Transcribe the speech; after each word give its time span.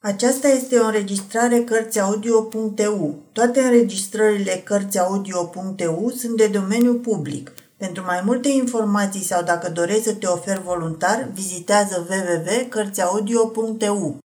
Aceasta 0.00 0.48
este 0.48 0.78
o 0.78 0.84
înregistrare 0.84 1.64
Cărțiaudio.eu. 1.64 3.22
Toate 3.32 3.60
înregistrările 3.60 4.62
Cărțiaudio.eu 4.64 6.12
sunt 6.16 6.36
de 6.36 6.46
domeniu 6.46 6.94
public. 6.94 7.52
Pentru 7.76 8.04
mai 8.04 8.22
multe 8.24 8.48
informații 8.48 9.22
sau 9.22 9.42
dacă 9.42 9.70
dorești 9.70 10.02
să 10.02 10.14
te 10.14 10.26
oferi 10.26 10.62
voluntar, 10.62 11.30
vizitează 11.34 12.06
www.cărțiaudio.eu. 12.10 14.18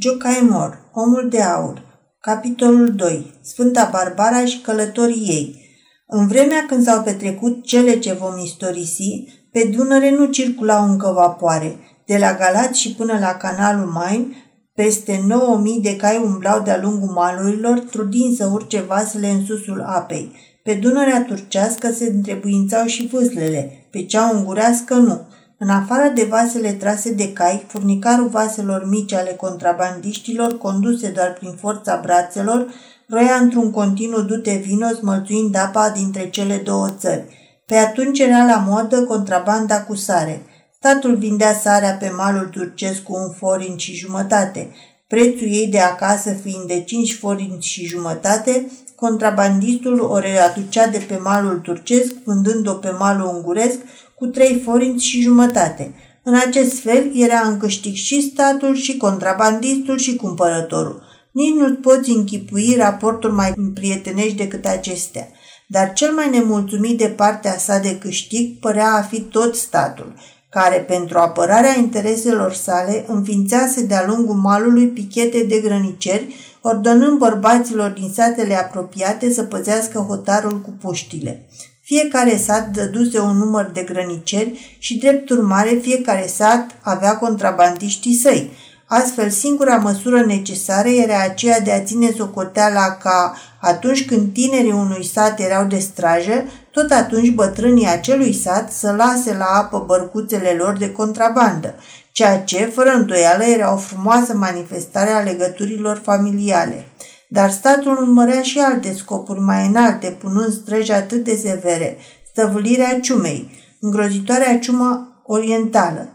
Jocaimor, 0.00 0.90
Omul 0.92 1.28
de 1.28 1.42
Aur 1.42 1.88
Capitolul 2.20 2.94
2 2.94 3.38
Sfânta 3.42 3.88
Barbara 3.92 4.44
și 4.44 4.60
călătorii 4.60 5.28
ei 5.28 5.68
În 6.06 6.26
vremea 6.26 6.66
când 6.66 6.84
s-au 6.84 7.02
petrecut 7.02 7.64
cele 7.64 7.98
ce 7.98 8.12
vom 8.12 8.38
istorisi, 8.38 9.24
pe 9.52 9.64
Dunăre 9.64 10.10
nu 10.10 10.26
circulau 10.26 10.84
încă 10.84 11.12
vapoare– 11.12 11.78
de 12.10 12.18
la 12.18 12.34
Galat 12.34 12.74
și 12.74 12.94
până 12.94 13.18
la 13.20 13.34
canalul 13.34 13.86
Main, 13.86 14.36
peste 14.74 15.22
9000 15.26 15.80
de 15.82 15.96
cai 15.96 16.22
umblau 16.24 16.60
de-a 16.60 16.80
lungul 16.82 17.08
malurilor, 17.08 17.78
trudind 17.78 18.36
să 18.36 18.50
urce 18.52 18.80
vasele 18.80 19.28
în 19.28 19.44
susul 19.44 19.82
apei. 19.86 20.32
Pe 20.62 20.74
Dunărea 20.74 21.24
turcească 21.24 21.92
se 21.92 22.10
întrebuințau 22.14 22.86
și 22.86 23.08
vâslele, 23.12 23.86
pe 23.90 24.02
cea 24.04 24.30
ungurească 24.34 24.94
nu. 24.94 25.20
În 25.58 25.68
afară 25.68 26.12
de 26.14 26.26
vasele 26.30 26.72
trase 26.72 27.12
de 27.12 27.32
cai, 27.32 27.64
furnicarul 27.68 28.28
vaselor 28.28 28.88
mici 28.88 29.12
ale 29.12 29.30
contrabandiștilor, 29.30 30.58
conduse 30.58 31.08
doar 31.08 31.36
prin 31.38 31.52
forța 31.60 32.00
brațelor, 32.02 32.66
roia 33.08 33.34
într-un 33.40 33.70
continuu 33.70 34.20
dute 34.20 34.62
vino, 34.66 34.88
smălțuind 34.88 35.56
apa 35.56 35.90
dintre 35.90 36.30
cele 36.30 36.56
două 36.56 36.88
țări. 36.98 37.24
Pe 37.66 37.76
atunci 37.76 38.18
era 38.18 38.44
la 38.44 38.64
modă 38.68 39.04
contrabanda 39.04 39.82
cu 39.82 39.94
sare. 39.94 40.42
Statul 40.82 41.16
vindea 41.16 41.54
sarea 41.54 41.92
pe 41.92 42.12
malul 42.16 42.46
turcesc 42.46 43.02
cu 43.02 43.12
un 43.14 43.32
forin 43.32 43.76
și 43.76 43.94
jumătate, 43.94 44.74
prețul 45.06 45.46
ei 45.46 45.66
de 45.66 45.78
acasă 45.78 46.32
fiind 46.32 46.64
de 46.66 46.82
5 46.82 47.14
forin 47.14 47.58
și 47.58 47.86
jumătate, 47.86 48.70
contrabandistul 48.94 50.00
o 50.00 50.18
readucea 50.18 50.86
de 50.86 50.98
pe 51.08 51.16
malul 51.16 51.58
turcesc, 51.58 52.12
vândând-o 52.24 52.72
pe 52.72 52.90
malul 52.90 53.34
unguresc 53.34 53.78
cu 54.14 54.26
3 54.26 54.60
forin 54.64 54.98
și 54.98 55.20
jumătate. 55.20 55.94
În 56.22 56.34
acest 56.34 56.80
fel 56.80 57.10
era 57.14 57.40
în 57.40 57.58
câștig 57.58 57.94
și 57.94 58.30
statul, 58.32 58.74
și 58.74 58.96
contrabandistul, 58.96 59.98
și 59.98 60.16
cumpărătorul. 60.16 61.02
Nici 61.32 61.54
nu 61.54 61.74
poți 61.74 62.10
închipui 62.10 62.74
raportul 62.78 63.30
mai 63.30 63.54
prietenești 63.74 64.36
decât 64.36 64.64
acestea. 64.64 65.28
Dar 65.66 65.92
cel 65.92 66.12
mai 66.12 66.30
nemulțumit 66.30 66.98
de 66.98 67.08
partea 67.08 67.58
sa 67.58 67.78
de 67.78 67.98
câștig 67.98 68.58
părea 68.58 68.92
a 68.92 69.02
fi 69.02 69.20
tot 69.20 69.56
statul 69.56 70.14
care 70.50 70.76
pentru 70.76 71.18
apărarea 71.18 71.76
intereselor 71.76 72.52
sale 72.52 73.04
înființase 73.08 73.82
de-a 73.82 74.04
lungul 74.06 74.34
malului 74.34 74.86
pichete 74.86 75.44
de 75.48 75.60
grăniceri, 75.64 76.34
ordonând 76.60 77.18
bărbaților 77.18 77.90
din 77.90 78.12
satele 78.14 78.54
apropiate 78.54 79.32
să 79.32 79.42
păzească 79.42 79.98
hotarul 79.98 80.60
cu 80.60 80.70
puștile. 80.80 81.46
Fiecare 81.82 82.36
sat 82.36 82.68
dăduse 82.68 83.20
un 83.20 83.36
număr 83.36 83.70
de 83.72 83.82
grăniceri 83.82 84.76
și, 84.78 84.98
drept 84.98 85.30
urmare, 85.30 85.78
fiecare 85.82 86.26
sat 86.26 86.66
avea 86.80 87.16
contrabandiștii 87.16 88.14
săi. 88.14 88.50
Astfel, 88.86 89.30
singura 89.30 89.76
măsură 89.76 90.24
necesară 90.24 90.88
era 90.88 91.22
aceea 91.22 91.60
de 91.60 91.72
a 91.72 91.82
ține 91.82 92.12
socoteala 92.16 92.96
ca, 93.02 93.36
atunci 93.60 94.06
când 94.06 94.32
tinerii 94.32 94.72
unui 94.72 95.04
sat 95.04 95.40
erau 95.40 95.64
de 95.64 95.78
strajă, 95.78 96.44
tot 96.72 96.90
atunci 96.90 97.34
bătrânii 97.34 97.86
acelui 97.86 98.32
sat 98.32 98.72
să 98.72 98.94
lase 98.96 99.34
la 99.34 99.44
apă 99.44 99.84
bărcuțele 99.86 100.50
lor 100.58 100.76
de 100.76 100.92
contrabandă, 100.92 101.74
ceea 102.12 102.42
ce, 102.42 102.64
fără 102.64 102.90
îndoială, 102.90 103.44
era 103.44 103.72
o 103.72 103.76
frumoasă 103.76 104.36
manifestare 104.36 105.10
a 105.10 105.20
legăturilor 105.20 106.00
familiale. 106.04 106.84
Dar 107.28 107.50
statul 107.50 107.92
urmărea 107.92 108.42
și 108.42 108.58
alte 108.58 108.92
scopuri 108.92 109.40
mai 109.40 109.66
înalte, 109.66 110.16
punând 110.20 110.52
străji 110.52 110.92
atât 110.92 111.24
de 111.24 111.36
severe, 111.36 111.96
stăvâlirea 112.30 113.00
ciumei, 113.00 113.50
îngrozitoarea 113.80 114.58
ciumă 114.58 115.22
orientală. 115.26 116.08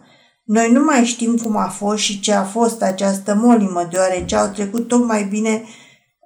Noi 0.43 0.71
nu 0.71 0.83
mai 0.83 1.03
știm 1.03 1.37
cum 1.37 1.57
a 1.57 1.67
fost 1.67 1.97
și 2.03 2.19
ce 2.19 2.33
a 2.33 2.43
fost 2.43 2.81
această 2.81 3.35
molimă, 3.35 3.87
deoarece 3.91 4.35
au 4.35 4.47
trecut 4.47 4.87
tocmai 4.87 5.23
bine 5.23 5.63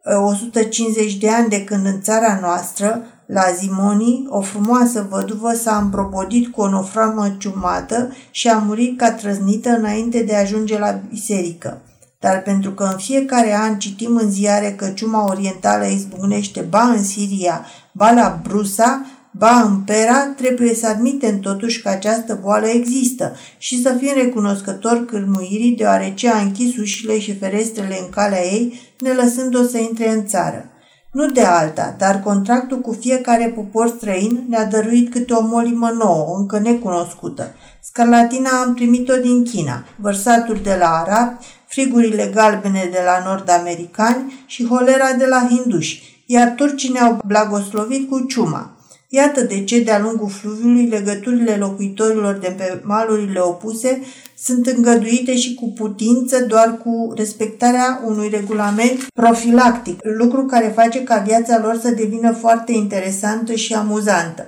150 0.04 1.16
de 1.16 1.30
ani 1.30 1.50
de 1.50 1.64
când 1.64 1.86
în 1.86 2.02
țara 2.02 2.40
noastră 2.42 3.02
la 3.32 3.44
Zimoni, 3.58 4.26
o 4.30 4.42
frumoasă 4.42 5.08
văduvă 5.10 5.54
s-a 5.54 5.78
împrobodit 5.78 6.52
cu 6.52 6.62
o 6.62 6.70
noframă 6.70 7.36
ciumată 7.38 8.14
și 8.32 8.48
a 8.48 8.58
murit 8.58 8.98
ca 8.98 9.12
trăznită 9.12 9.70
înainte 9.70 10.24
de 10.24 10.36
a 10.36 10.40
ajunge 10.40 10.80
la 10.80 11.00
biserică. 11.10 11.82
Dar 12.20 12.42
pentru 12.42 12.72
că 12.72 12.84
în 12.84 12.98
fiecare 12.98 13.56
an 13.56 13.80
citim 13.80 14.16
în 14.16 14.32
ziare 14.32 14.72
că 14.78 14.90
ciuma 14.90 15.30
orientală 15.30 15.86
izbucnește 15.86 16.62
ba 16.62 16.82
în 16.82 17.04
Siria, 17.04 17.66
ba 17.92 18.12
la 18.12 18.40
Brusa, 18.44 19.06
ba 19.32 19.62
în 19.62 19.80
Pera, 19.80 20.34
trebuie 20.38 20.74
să 20.74 20.88
admitem 20.88 21.40
totuși 21.40 21.82
că 21.82 21.90
această 21.90 22.40
boală 22.42 22.68
există 22.68 23.36
și 23.58 23.82
să 23.82 23.96
fim 24.00 24.12
recunoscători 24.16 25.06
cârmuirii 25.06 25.76
deoarece 25.76 26.30
a 26.30 26.40
închis 26.40 26.78
ușile 26.78 27.20
și 27.20 27.38
ferestrele 27.38 27.98
în 28.00 28.10
calea 28.10 28.46
ei, 28.46 28.80
ne 29.00 29.12
lăsând-o 29.14 29.64
să 29.64 29.78
intre 29.78 30.10
în 30.10 30.26
țară. 30.26 30.70
Nu 31.12 31.26
de 31.26 31.42
alta, 31.42 31.96
dar 31.98 32.20
contractul 32.20 32.80
cu 32.80 32.92
fiecare 32.92 33.52
popor 33.56 33.88
străin 33.88 34.46
ne-a 34.50 34.66
dăruit 34.66 35.12
câte 35.12 35.34
o 35.34 35.42
molimă 35.42 35.90
nouă, 35.90 36.36
încă 36.38 36.60
necunoscută. 36.60 37.52
Scarlatina 37.82 38.50
am 38.66 38.74
primit-o 38.74 39.16
din 39.16 39.44
China, 39.44 39.84
vărsaturi 39.96 40.64
de 40.64 40.76
la 40.80 40.90
arabi, 40.90 41.46
frigurile 41.68 42.32
galbene 42.34 42.90
de 42.92 43.00
la 43.06 43.24
nord-americani 43.26 44.44
și 44.46 44.68
holera 44.68 45.14
de 45.14 45.26
la 45.26 45.48
hinduși, 45.50 46.24
iar 46.26 46.54
turcii 46.58 46.92
ne-au 46.92 47.20
blagoslovit 47.26 48.10
cu 48.10 48.20
ciuma. 48.20 48.79
Iată 49.12 49.42
de 49.42 49.64
ce, 49.64 49.84
de-a 49.84 50.00
lungul 50.00 50.30
fluviului, 50.30 50.86
legăturile 50.86 51.56
locuitorilor 51.56 52.36
de 52.36 52.56
pe 52.58 52.82
malurile 52.84 53.40
opuse 53.40 54.02
sunt 54.38 54.68
îngăduite 54.68 55.38
și 55.38 55.54
cu 55.54 55.72
putință 55.72 56.46
doar 56.46 56.78
cu 56.84 57.14
respectarea 57.16 58.02
unui 58.06 58.30
regulament 58.30 59.08
profilactic, 59.14 60.00
lucru 60.02 60.46
care 60.46 60.68
face 60.76 61.04
ca 61.04 61.18
viața 61.18 61.60
lor 61.60 61.80
să 61.82 61.90
devină 61.90 62.32
foarte 62.32 62.72
interesantă 62.72 63.54
și 63.54 63.74
amuzantă. 63.74 64.48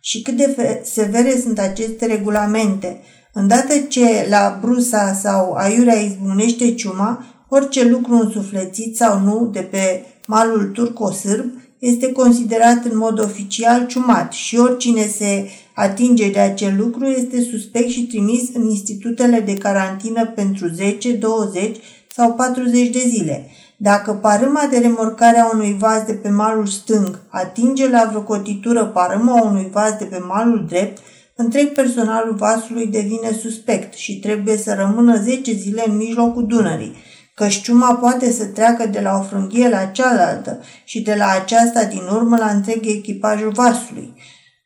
Și 0.00 0.22
cât 0.22 0.36
de 0.36 0.80
severe 0.84 1.38
sunt 1.40 1.58
aceste 1.58 2.06
regulamente, 2.06 3.00
îndată 3.32 3.78
ce 3.78 4.26
la 4.28 4.58
Brusa 4.60 5.12
sau 5.12 5.52
Aiurea 5.52 5.94
izbunește 5.94 6.74
ciuma, 6.74 7.24
orice 7.48 7.88
lucru 7.88 8.14
însuflețit 8.14 8.96
sau 8.96 9.18
nu 9.18 9.50
de 9.52 9.60
pe 9.60 10.04
malul 10.26 10.70
turco-sârb 10.74 11.61
este 11.82 12.12
considerat 12.12 12.84
în 12.84 12.96
mod 12.98 13.20
oficial 13.20 13.86
ciumat 13.86 14.32
și 14.32 14.58
oricine 14.58 15.06
se 15.06 15.48
atinge 15.74 16.30
de 16.30 16.38
acel 16.38 16.74
lucru 16.76 17.04
este 17.04 17.40
suspect 17.40 17.88
și 17.88 18.06
trimis 18.06 18.54
în 18.54 18.68
institutele 18.68 19.40
de 19.40 19.54
carantină 19.54 20.26
pentru 20.26 20.68
10, 20.68 21.12
20 21.12 21.76
sau 22.14 22.32
40 22.32 22.88
de 22.88 23.02
zile. 23.08 23.46
Dacă 23.76 24.12
parâma 24.12 24.68
de 24.70 24.78
remorcare 24.78 25.38
a 25.38 25.50
unui 25.54 25.76
vas 25.78 26.04
de 26.06 26.12
pe 26.12 26.28
malul 26.28 26.66
stâng 26.66 27.20
atinge 27.28 27.88
la 27.88 28.06
vreo 28.08 28.22
cotitură 28.22 28.84
parâma 28.84 29.42
unui 29.42 29.68
vas 29.72 29.96
de 29.98 30.04
pe 30.04 30.18
malul 30.18 30.64
drept, 30.68 30.98
întreg 31.36 31.68
personalul 31.68 32.34
vasului 32.34 32.86
devine 32.86 33.38
suspect 33.40 33.94
și 33.94 34.18
trebuie 34.18 34.56
să 34.56 34.74
rămână 34.78 35.22
10 35.22 35.52
zile 35.52 35.84
în 35.86 35.96
mijlocul 35.96 36.46
Dunării 36.46 36.94
că 37.34 37.46
ciuma 37.48 37.94
poate 37.94 38.32
să 38.32 38.44
treacă 38.44 38.86
de 38.86 39.00
la 39.00 39.18
o 39.18 39.22
frânghie 39.22 39.68
la 39.68 39.84
cealaltă 39.84 40.60
și 40.84 41.00
de 41.00 41.14
la 41.14 41.26
aceasta 41.42 41.84
din 41.84 42.02
urmă 42.12 42.36
la 42.36 42.50
întreg 42.50 42.86
echipajul 42.86 43.50
vasului. 43.50 44.14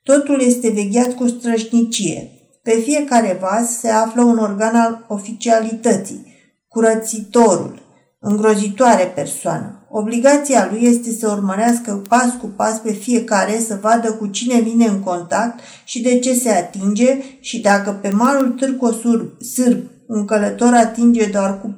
Totul 0.02 0.40
este 0.40 0.70
vegheat 0.70 1.12
cu 1.14 1.26
strășnicie. 1.26 2.30
Pe 2.62 2.70
fiecare 2.70 3.38
vas 3.40 3.78
se 3.78 3.88
află 3.88 4.22
un 4.22 4.38
organ 4.38 4.74
al 4.74 5.04
oficialității, 5.08 6.34
curățitorul, 6.68 7.82
îngrozitoare 8.20 9.04
persoană. 9.04 9.86
Obligația 9.90 10.68
lui 10.70 10.82
este 10.82 11.10
să 11.10 11.28
urmărească 11.30 12.02
pas 12.08 12.34
cu 12.40 12.46
pas 12.46 12.78
pe 12.78 12.92
fiecare 12.92 13.58
să 13.58 13.78
vadă 13.80 14.12
cu 14.12 14.26
cine 14.26 14.60
vine 14.60 14.86
în 14.86 15.00
contact 15.00 15.60
și 15.84 16.02
de 16.02 16.18
ce 16.18 16.34
se 16.34 16.48
atinge 16.48 17.18
și 17.40 17.60
dacă 17.60 17.98
pe 18.02 18.08
malul 18.08 18.48
târcosur 18.48 19.36
sârb 19.54 19.78
un 20.06 20.24
călător 20.24 20.72
atinge 20.74 21.26
doar 21.26 21.60
cu 21.60 21.74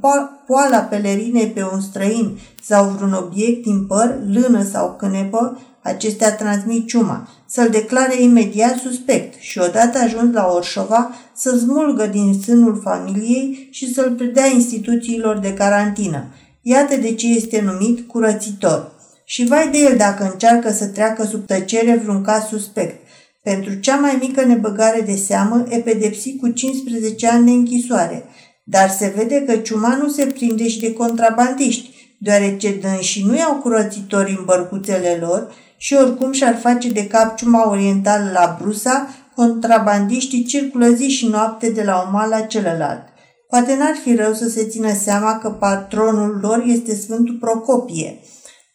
poala 0.46 0.78
pelerinei 0.78 1.46
pe 1.46 1.64
un 1.72 1.80
străin 1.80 2.38
sau 2.62 2.88
vreun 2.88 3.12
obiect 3.12 3.62
din 3.62 3.86
păr, 3.86 4.18
lână 4.32 4.62
sau 4.62 4.94
cânepă, 4.98 5.58
acestea 5.82 6.34
transmit 6.34 6.86
ciuma, 6.86 7.28
să-l 7.46 7.68
declare 7.68 8.22
imediat 8.22 8.76
suspect 8.76 9.40
și 9.40 9.58
odată 9.58 9.98
ajuns 9.98 10.34
la 10.34 10.52
Orșova 10.54 11.10
să 11.34 11.56
smulgă 11.56 12.06
din 12.06 12.40
sânul 12.42 12.80
familiei 12.84 13.68
și 13.70 13.92
să-l 13.92 14.14
predea 14.16 14.46
instituțiilor 14.46 15.38
de 15.38 15.54
carantină. 15.54 16.24
Iată 16.62 16.96
de 16.96 17.14
ce 17.14 17.26
este 17.26 17.60
numit 17.60 18.08
curățitor. 18.08 18.92
Și 19.24 19.46
vai 19.46 19.68
de 19.68 19.78
el 19.78 19.96
dacă 19.96 20.30
încearcă 20.32 20.72
să 20.72 20.86
treacă 20.86 21.24
sub 21.24 21.46
tăcere 21.46 22.00
vreun 22.02 22.22
caz 22.22 22.44
suspect. 22.44 23.07
Pentru 23.48 23.74
cea 23.74 23.96
mai 23.96 24.18
mică 24.20 24.44
nebăgare 24.44 25.00
de 25.00 25.14
seamă 25.14 25.66
e 25.68 25.76
pedepsit 25.76 26.40
cu 26.40 26.48
15 26.48 27.28
ani 27.28 27.44
de 27.44 27.50
închisoare. 27.50 28.24
dar 28.64 28.88
se 28.88 29.12
vede 29.16 29.44
că 29.46 29.56
ciuma 29.56 29.98
nu 30.02 30.08
se 30.08 30.26
prinde 30.26 30.68
și 30.68 30.80
de 30.80 30.92
contrabandiști, 30.92 31.90
deoarece 32.18 32.74
dânsii 32.80 33.24
nu 33.26 33.36
iau 33.36 33.54
curățitori 33.54 34.36
în 34.38 34.44
bărcuțele 34.44 35.18
lor 35.20 35.54
și 35.76 35.94
oricum 35.94 36.32
și-ar 36.32 36.56
face 36.56 36.88
de 36.88 37.06
cap 37.06 37.36
ciuma 37.36 37.70
orientală 37.70 38.30
la 38.32 38.58
Brusa, 38.60 39.08
contrabandiștii 39.34 40.44
circulă 40.44 40.88
zi 40.88 41.08
și 41.08 41.26
noapte 41.26 41.70
de 41.70 41.82
la 41.82 42.02
un 42.06 42.12
mal 42.12 42.28
la 42.28 42.40
celălalt. 42.40 43.02
Poate 43.48 43.76
n-ar 43.76 43.94
fi 44.04 44.14
rău 44.14 44.32
să 44.32 44.48
se 44.48 44.64
țină 44.64 44.92
seama 44.94 45.38
că 45.38 45.48
patronul 45.48 46.38
lor 46.42 46.62
este 46.66 46.94
Sfântul 46.94 47.36
Procopie. 47.40 48.18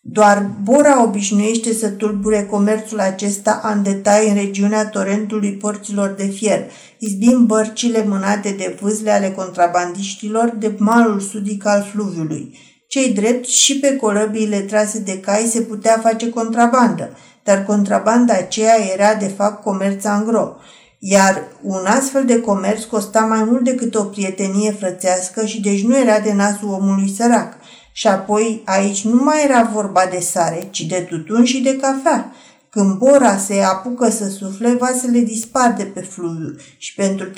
Doar 0.05 0.51
Bora 0.63 1.03
obișnuiește 1.03 1.73
să 1.73 1.89
tulbure 1.89 2.43
comerțul 2.43 2.99
acesta 2.99 3.61
în 3.73 3.83
detai 3.83 4.29
în 4.29 4.35
regiunea 4.35 4.85
torentului 4.87 5.51
porților 5.53 6.09
de 6.09 6.25
fier, 6.25 6.71
izbind 6.97 7.47
bărcile 7.47 8.05
mânate 8.07 8.51
de 8.51 8.77
vâzle 8.81 9.11
ale 9.11 9.31
contrabandiștilor 9.31 10.55
de 10.59 10.75
malul 10.77 11.19
sudic 11.19 11.65
al 11.65 11.87
fluviului. 11.91 12.57
Cei 12.87 13.13
drept 13.13 13.45
și 13.45 13.79
pe 13.79 13.95
colăbiile 13.95 14.59
trase 14.59 14.99
de 14.99 15.19
cai 15.19 15.49
se 15.51 15.61
putea 15.61 15.99
face 16.01 16.29
contrabandă, 16.29 17.17
dar 17.43 17.63
contrabanda 17.63 18.33
aceea 18.33 18.75
era 18.93 19.13
de 19.13 19.27
fapt 19.27 19.63
comerț 19.63 20.05
angro. 20.05 20.55
Iar 20.99 21.43
un 21.61 21.85
astfel 21.85 22.25
de 22.25 22.39
comerț 22.39 22.83
costa 22.83 23.19
mai 23.19 23.43
mult 23.43 23.63
decât 23.63 23.95
o 23.95 24.03
prietenie 24.03 24.71
frățească 24.71 25.45
și 25.45 25.61
deci 25.61 25.83
nu 25.83 25.97
era 25.97 26.19
de 26.19 26.33
nasul 26.33 26.69
omului 26.69 27.13
sărac. 27.17 27.57
Și 27.95 28.07
apoi 28.07 28.61
aici 28.65 29.05
nu 29.05 29.23
mai 29.23 29.43
era 29.43 29.69
vorba 29.73 30.01
de 30.11 30.19
sare, 30.19 30.67
ci 30.71 30.81
de 30.81 31.05
tutun 31.09 31.43
și 31.43 31.61
de 31.61 31.75
cafea. 31.75 32.31
Când 32.69 32.97
bora 32.97 33.37
se 33.37 33.61
apucă 33.61 34.09
să 34.09 34.29
sufle, 34.29 34.75
vasele 34.79 35.19
dispar 35.19 35.73
de 35.77 35.83
pe 35.83 35.99
fluviu 35.99 36.55
și 36.77 36.95
pentru 36.95 37.25
3-4 37.29 37.33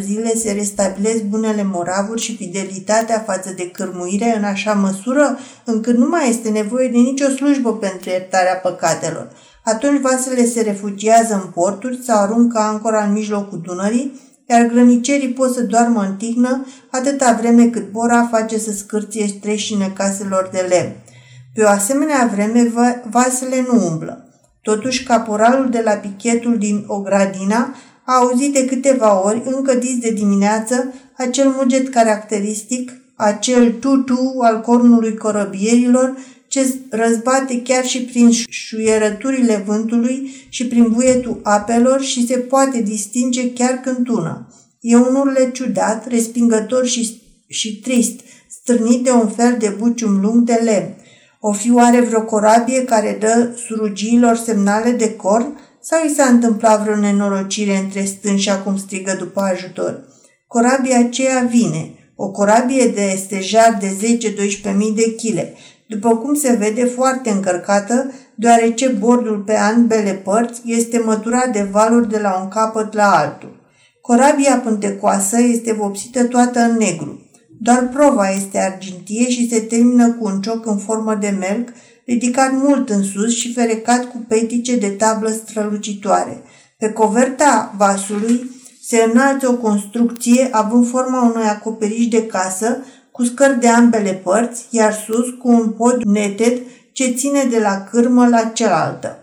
zile 0.00 0.34
se 0.34 0.52
restabilesc 0.52 1.22
bunele 1.22 1.62
moravuri 1.62 2.20
și 2.20 2.36
fidelitatea 2.36 3.24
față 3.26 3.52
de 3.56 3.70
cârmuire 3.70 4.36
în 4.36 4.44
așa 4.44 4.72
măsură 4.72 5.38
încât 5.64 5.96
nu 5.96 6.08
mai 6.08 6.28
este 6.28 6.48
nevoie 6.48 6.88
de 6.88 6.98
nicio 6.98 7.28
slujbă 7.28 7.76
pentru 7.76 8.10
iertarea 8.10 8.54
păcatelor. 8.54 9.30
Atunci 9.64 10.00
vasele 10.00 10.44
se 10.44 10.62
refugiază 10.62 11.34
în 11.34 11.50
porturi 11.50 12.00
sau 12.02 12.22
aruncă 12.22 12.58
ancora 12.58 13.04
în 13.04 13.12
mijlocul 13.12 13.60
Dunării, 13.60 14.20
iar 14.48 14.66
grănicerii 14.66 15.28
pot 15.28 15.54
să 15.54 15.62
doarmă 15.62 16.00
în 16.00 16.16
tihnă 16.16 16.66
atâta 16.90 17.36
vreme 17.40 17.66
cât 17.66 17.90
bora 17.90 18.28
face 18.30 18.58
să 18.58 18.72
scârție 18.72 19.26
streșine 19.26 19.92
caselor 19.96 20.48
de 20.52 20.66
lemn. 20.68 20.92
Pe 21.54 21.62
o 21.62 21.68
asemenea 21.68 22.30
vreme, 22.32 22.72
vasele 23.10 23.66
nu 23.68 23.86
umblă. 23.86 24.28
Totuși, 24.62 25.04
caporalul 25.04 25.70
de 25.70 25.80
la 25.84 25.92
pichetul 25.92 26.58
din 26.58 26.84
Ogradina 26.86 27.74
a 28.04 28.14
auzit 28.14 28.52
de 28.52 28.64
câteva 28.64 29.24
ori, 29.24 29.42
încă 29.44 29.74
dis 29.74 29.98
de 29.98 30.10
dimineață, 30.10 30.92
acel 31.16 31.48
muget 31.48 31.88
caracteristic, 31.88 32.92
acel 33.16 33.72
tutu 33.72 34.34
al 34.42 34.60
cornului 34.60 35.16
corăbierilor 35.16 36.16
ce 36.54 36.74
răzbate 36.90 37.62
chiar 37.62 37.84
și 37.84 38.02
prin 38.02 38.30
șuierăturile 38.48 39.62
vântului 39.66 40.46
și 40.48 40.66
prin 40.66 40.88
buietul 40.92 41.40
apelor 41.42 42.02
și 42.02 42.26
se 42.26 42.38
poate 42.38 42.82
distinge 42.82 43.52
chiar 43.52 43.80
când 43.82 44.04
tună. 44.04 44.48
E 44.80 44.96
un 44.96 45.14
urle 45.14 45.50
ciudat, 45.50 46.08
respingător 46.08 46.86
și, 46.86 47.22
și 47.46 47.80
trist, 47.80 48.20
strânit 48.48 49.04
de 49.04 49.10
un 49.10 49.28
fel 49.28 49.56
de 49.58 49.74
bucium 49.78 50.20
lung 50.20 50.42
de 50.42 50.60
lemn. 50.64 50.96
O 51.40 51.52
fi 51.52 51.72
oare 51.72 52.00
vreo 52.00 52.22
corabie 52.22 52.84
care 52.84 53.16
dă 53.20 53.58
surugiilor 53.66 54.36
semnale 54.36 54.90
de 54.90 55.14
corn 55.14 55.58
sau 55.80 56.04
i 56.06 56.14
s-a 56.14 56.24
întâmplat 56.24 56.82
vreo 56.82 56.96
nenorocire 56.96 57.76
între 57.76 58.04
stânși 58.04 58.42
și 58.42 58.50
acum 58.50 58.76
strigă 58.76 59.16
după 59.18 59.40
ajutor? 59.40 60.04
Corabia 60.46 60.98
aceea 60.98 61.48
vine, 61.50 61.94
o 62.16 62.30
corabie 62.30 62.86
de 62.86 63.14
stejar 63.24 63.78
de 63.80 64.18
10-12 64.72 64.76
mii 64.76 64.92
de 64.92 65.14
chile, 65.14 65.54
după 65.86 66.16
cum 66.16 66.34
se 66.34 66.56
vede 66.56 66.84
foarte 66.84 67.30
încărcată, 67.30 68.10
deoarece 68.34 68.88
bordul 68.88 69.38
pe 69.38 69.54
ambele 69.54 70.12
părți 70.12 70.60
este 70.64 70.98
măturat 70.98 71.52
de 71.52 71.68
valuri 71.70 72.08
de 72.08 72.18
la 72.18 72.38
un 72.42 72.48
capăt 72.48 72.94
la 72.94 73.16
altul. 73.16 73.62
Corabia 74.00 74.60
pântecoasă 74.64 75.40
este 75.40 75.72
vopsită 75.72 76.24
toată 76.24 76.60
în 76.60 76.76
negru. 76.76 77.24
Doar 77.60 77.88
prova 77.88 78.28
este 78.28 78.58
argintie 78.58 79.30
și 79.30 79.48
se 79.48 79.60
termină 79.60 80.12
cu 80.12 80.24
un 80.24 80.40
cioc 80.40 80.66
în 80.66 80.78
formă 80.78 81.14
de 81.14 81.36
melc, 81.38 81.68
ridicat 82.06 82.52
mult 82.52 82.90
în 82.90 83.02
sus 83.02 83.34
și 83.34 83.52
ferecat 83.52 84.04
cu 84.04 84.24
petice 84.28 84.76
de 84.76 84.88
tablă 84.88 85.30
strălucitoare. 85.30 86.42
Pe 86.78 86.90
coverta 86.92 87.74
vasului 87.76 88.50
se 88.82 89.10
înalță 89.12 89.48
o 89.48 89.56
construcție 89.56 90.48
având 90.50 90.88
forma 90.88 91.22
unui 91.22 91.48
acoperiș 91.48 92.06
de 92.06 92.26
casă, 92.26 92.84
cu 93.16 93.24
scări 93.24 93.60
de 93.60 93.68
ambele 93.68 94.12
părți, 94.12 94.66
iar 94.70 94.92
sus 94.92 95.28
cu 95.38 95.48
un 95.48 95.68
pod 95.70 96.02
neted 96.02 96.60
ce 96.92 97.06
ține 97.06 97.44
de 97.44 97.58
la 97.58 97.84
cârmă 97.90 98.28
la 98.28 98.44
cealaltă. 98.44 99.18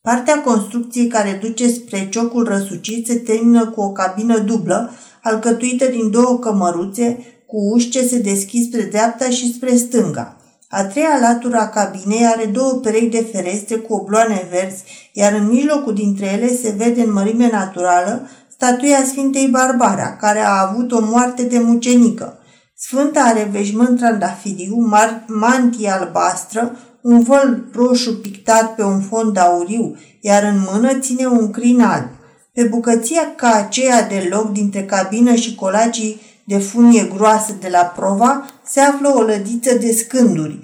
Partea 0.00 0.42
construcției 0.42 1.06
care 1.06 1.38
duce 1.42 1.68
spre 1.68 2.08
ciocul 2.08 2.44
răsucit 2.44 3.06
se 3.06 3.14
termină 3.14 3.66
cu 3.66 3.80
o 3.80 3.92
cabină 3.92 4.38
dublă, 4.38 4.90
alcătuită 5.22 5.86
din 5.86 6.10
două 6.10 6.38
cămăruțe, 6.38 7.18
cu 7.46 7.56
uși 7.56 7.88
ce 7.88 8.06
se 8.06 8.18
deschid 8.18 8.66
spre 8.66 8.82
dreapta 8.82 9.30
și 9.30 9.52
spre 9.52 9.76
stânga. 9.76 10.36
A 10.68 10.84
treia 10.84 11.18
latură 11.20 11.56
a 11.56 11.68
cabinei 11.68 12.26
are 12.26 12.44
două 12.44 12.72
perechi 12.72 13.08
de 13.08 13.28
ferestre 13.32 13.76
cu 13.76 13.94
obloane 13.94 14.48
verzi, 14.50 14.84
iar 15.12 15.32
în 15.32 15.46
mijlocul 15.46 15.94
dintre 15.94 16.26
ele 16.26 16.48
se 16.48 16.74
vede 16.76 17.02
în 17.02 17.12
mărime 17.12 17.48
naturală 17.52 18.28
statuia 18.48 19.04
Sfintei 19.06 19.48
Barbara, 19.48 20.16
care 20.16 20.40
a 20.40 20.68
avut 20.68 20.92
o 20.92 21.00
moarte 21.00 21.42
de 21.42 21.58
mucenică. 21.58 22.35
Sfânta 22.78 23.20
are 23.20 23.48
veșmânt 23.52 23.98
trandafiriu, 23.98 24.90
mantie 25.26 25.90
albastră, 25.90 26.76
un 27.00 27.22
văl 27.22 27.64
roșu 27.72 28.20
pictat 28.20 28.74
pe 28.74 28.82
un 28.82 29.00
fond 29.00 29.36
auriu, 29.36 29.96
iar 30.20 30.42
în 30.42 30.60
mână 30.70 30.98
ține 30.98 31.26
un 31.26 31.50
crin 31.50 31.80
alb. 31.80 32.08
Pe 32.52 32.62
bucăția 32.62 33.34
ca 33.36 33.52
aceea 33.54 34.02
de 34.02 34.28
loc 34.30 34.52
dintre 34.52 34.84
cabină 34.84 35.34
și 35.34 35.54
colacii 35.54 36.20
de 36.44 36.58
funie 36.58 37.10
groasă 37.14 37.54
de 37.60 37.68
la 37.68 37.82
prova 37.82 38.44
se 38.66 38.80
află 38.80 39.08
o 39.14 39.20
lădiță 39.20 39.74
de 39.74 39.92
scânduri, 39.92 40.58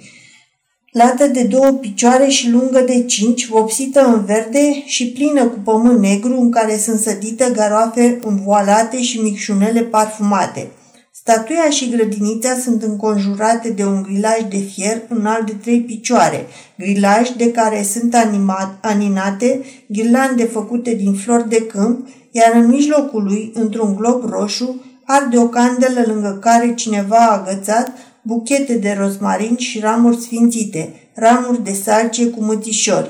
lată 0.91 1.27
de 1.27 1.43
două 1.43 1.71
picioare 1.71 2.27
și 2.27 2.49
lungă 2.49 2.79
de 2.79 3.03
cinci, 3.03 3.47
vopsită 3.47 4.05
în 4.05 4.25
verde 4.25 4.83
și 4.85 5.11
plină 5.11 5.45
cu 5.45 5.57
pământ 5.63 5.99
negru 5.99 6.39
în 6.39 6.51
care 6.51 6.77
sunt 6.77 6.99
sădite 6.99 7.51
garoafe 7.53 8.19
învoalate 8.23 9.01
și 9.01 9.21
micșunele 9.21 9.81
parfumate– 9.81 10.67
Statuia 11.25 11.69
și 11.69 11.89
grădinița 11.89 12.57
sunt 12.63 12.83
înconjurate 12.83 13.69
de 13.69 13.85
un 13.85 14.01
grilaj 14.01 14.39
de 14.49 14.57
fier 14.57 15.01
înalt 15.09 15.45
de 15.45 15.53
trei 15.61 15.81
picioare, 15.81 16.45
grilaj 16.77 17.29
de 17.29 17.51
care 17.51 17.83
sunt 17.83 18.15
animat, 18.15 18.77
aninate 18.81 19.61
ghirlande 19.87 20.43
făcute 20.43 20.93
din 20.93 21.13
flori 21.13 21.49
de 21.49 21.65
câmp, 21.65 22.07
iar 22.31 22.51
în 22.53 22.67
mijlocul 22.67 23.23
lui, 23.23 23.51
într-un 23.53 23.95
glob 23.95 24.29
roșu, 24.29 24.81
arde 25.05 25.37
o 25.37 25.47
candelă 25.47 26.03
lângă 26.05 26.37
care 26.41 26.73
cineva 26.73 27.17
a 27.17 27.41
agățat 27.41 27.91
buchete 28.21 28.73
de 28.73 28.95
rozmarin 28.99 29.57
și 29.57 29.79
ramuri 29.79 30.21
sfințite, 30.21 30.93
ramuri 31.13 31.63
de 31.63 31.73
salcie 31.73 32.25
cu 32.25 32.43
mătișori. 32.43 33.09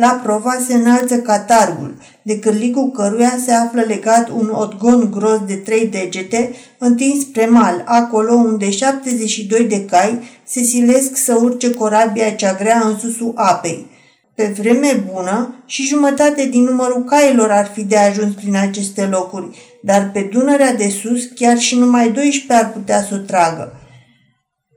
La 0.00 0.20
prova 0.22 0.58
se 0.66 0.74
înalță 0.74 1.16
catargul, 1.16 1.94
de 2.22 2.38
cârligul 2.38 2.90
căruia 2.90 3.38
se 3.44 3.52
află 3.52 3.80
legat 3.80 4.28
un 4.28 4.50
odgon 4.54 5.10
gros 5.10 5.38
de 5.46 5.54
trei 5.54 5.86
degete, 5.86 6.50
întins 6.78 7.20
spre 7.20 7.46
mal, 7.46 7.82
acolo 7.84 8.34
unde 8.34 8.70
72 8.70 9.64
de 9.64 9.84
cai 9.84 10.20
se 10.44 10.62
silesc 10.62 11.16
să 11.16 11.38
urce 11.42 11.70
corabia 11.70 12.30
cea 12.30 12.54
grea 12.54 12.82
în 12.84 12.98
susul 12.98 13.32
apei. 13.34 13.86
Pe 14.34 14.54
vreme 14.58 15.04
bună 15.12 15.62
și 15.66 15.86
jumătate 15.86 16.46
din 16.46 16.62
numărul 16.62 17.04
cailor 17.04 17.50
ar 17.50 17.70
fi 17.74 17.84
de 17.84 17.96
ajuns 17.96 18.34
prin 18.34 18.56
aceste 18.56 19.06
locuri, 19.06 19.58
dar 19.82 20.10
pe 20.12 20.28
Dunărea 20.32 20.74
de 20.74 20.88
sus 20.88 21.24
chiar 21.34 21.58
și 21.58 21.78
numai 21.78 22.10
12 22.10 22.64
ar 22.64 22.72
putea 22.72 23.02
să 23.02 23.14
o 23.14 23.16
tragă. 23.16 23.79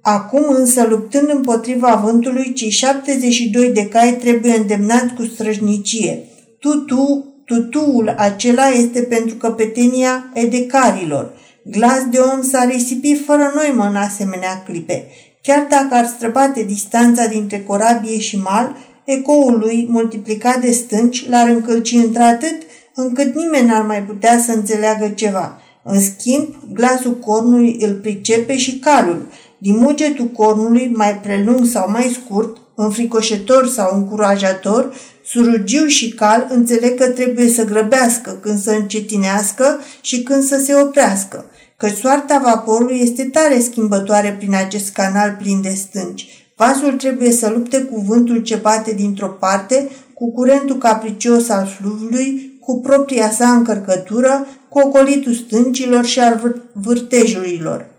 Acum 0.06 0.46
însă, 0.50 0.86
luptând 0.90 1.30
împotriva 1.30 2.02
vântului, 2.06 2.54
cei 2.54 2.70
72 2.70 3.72
de 3.72 3.88
cai 3.88 4.18
trebuie 4.22 4.56
îndemnați 4.56 5.14
cu 5.14 5.24
străjnicie. 5.24 6.24
Tutu, 6.60 7.34
tutuul 7.46 8.14
acela 8.18 8.68
este 8.68 9.02
pentru 9.02 9.36
căpetenia 9.36 10.32
edecarilor. 10.34 11.34
Glas 11.64 12.06
de 12.12 12.18
om 12.18 12.42
s-a 12.42 12.64
risipit 12.64 13.26
fără 13.26 13.52
noi 13.56 13.88
în 13.88 13.96
asemenea 13.96 14.64
clipe. 14.66 15.08
Chiar 15.42 15.68
dacă 15.70 15.88
ar 15.96 16.06
străbate 16.06 16.64
distanța 16.64 17.28
dintre 17.28 17.60
corabie 17.62 18.20
și 18.20 18.38
mal, 18.38 18.76
ecoul 19.06 19.58
lui, 19.60 19.88
multiplicat 19.90 20.62
de 20.62 20.72
stânci, 20.72 21.30
l-ar 21.30 21.50
încălci 21.50 21.92
într-atât 21.92 22.56
încât 22.96 23.36
nimeni 23.36 23.68
n-ar 23.68 23.86
mai 23.86 24.04
putea 24.04 24.40
să 24.40 24.52
înțeleagă 24.52 25.08
ceva. 25.08 25.62
În 25.84 26.02
schimb, 26.02 26.48
glasul 26.74 27.18
cornului 27.18 27.78
îl 27.80 27.94
pricepe 27.94 28.58
și 28.58 28.80
calul– 28.80 29.28
din 29.64 29.78
mugetul 29.78 30.26
cornului, 30.26 30.92
mai 30.96 31.20
prelung 31.20 31.66
sau 31.66 31.90
mai 31.92 32.20
scurt, 32.22 32.58
înfricoșător 32.76 33.68
sau 33.68 33.96
încurajator, 33.96 34.94
surugiu 35.26 35.86
și 35.86 36.14
cal 36.14 36.48
înțeleg 36.50 37.00
că 37.00 37.08
trebuie 37.08 37.50
să 37.50 37.66
grăbească 37.66 38.38
când 38.42 38.60
să 38.60 38.72
încetinească 38.72 39.80
și 40.02 40.24
când 40.24 40.44
să 40.44 40.62
se 40.66 40.76
oprească. 40.76 41.46
că 41.78 41.88
soarta 41.88 42.42
vaporului 42.44 43.00
este 43.02 43.24
tare 43.24 43.60
schimbătoare 43.60 44.36
prin 44.40 44.56
acest 44.56 44.92
canal 44.92 45.36
plin 45.42 45.62
de 45.62 45.70
stânci. 45.70 46.28
Vasul 46.56 46.92
trebuie 46.92 47.32
să 47.32 47.50
lupte 47.50 47.82
cu 47.82 48.00
vântul 48.08 48.38
ce 48.38 48.56
bate 48.56 48.92
dintr-o 48.92 49.28
parte, 49.28 49.90
cu 50.14 50.32
curentul 50.32 50.78
capricios 50.78 51.50
al 51.50 51.66
fluviului, 51.66 52.58
cu 52.60 52.80
propria 52.80 53.32
sa 53.32 53.50
încărcătură, 53.50 54.48
cu 54.70 54.80
ocolitul 54.80 55.34
stâncilor 55.34 56.06
și 56.06 56.20
al 56.20 56.64
vârtejurilor. 56.74 57.93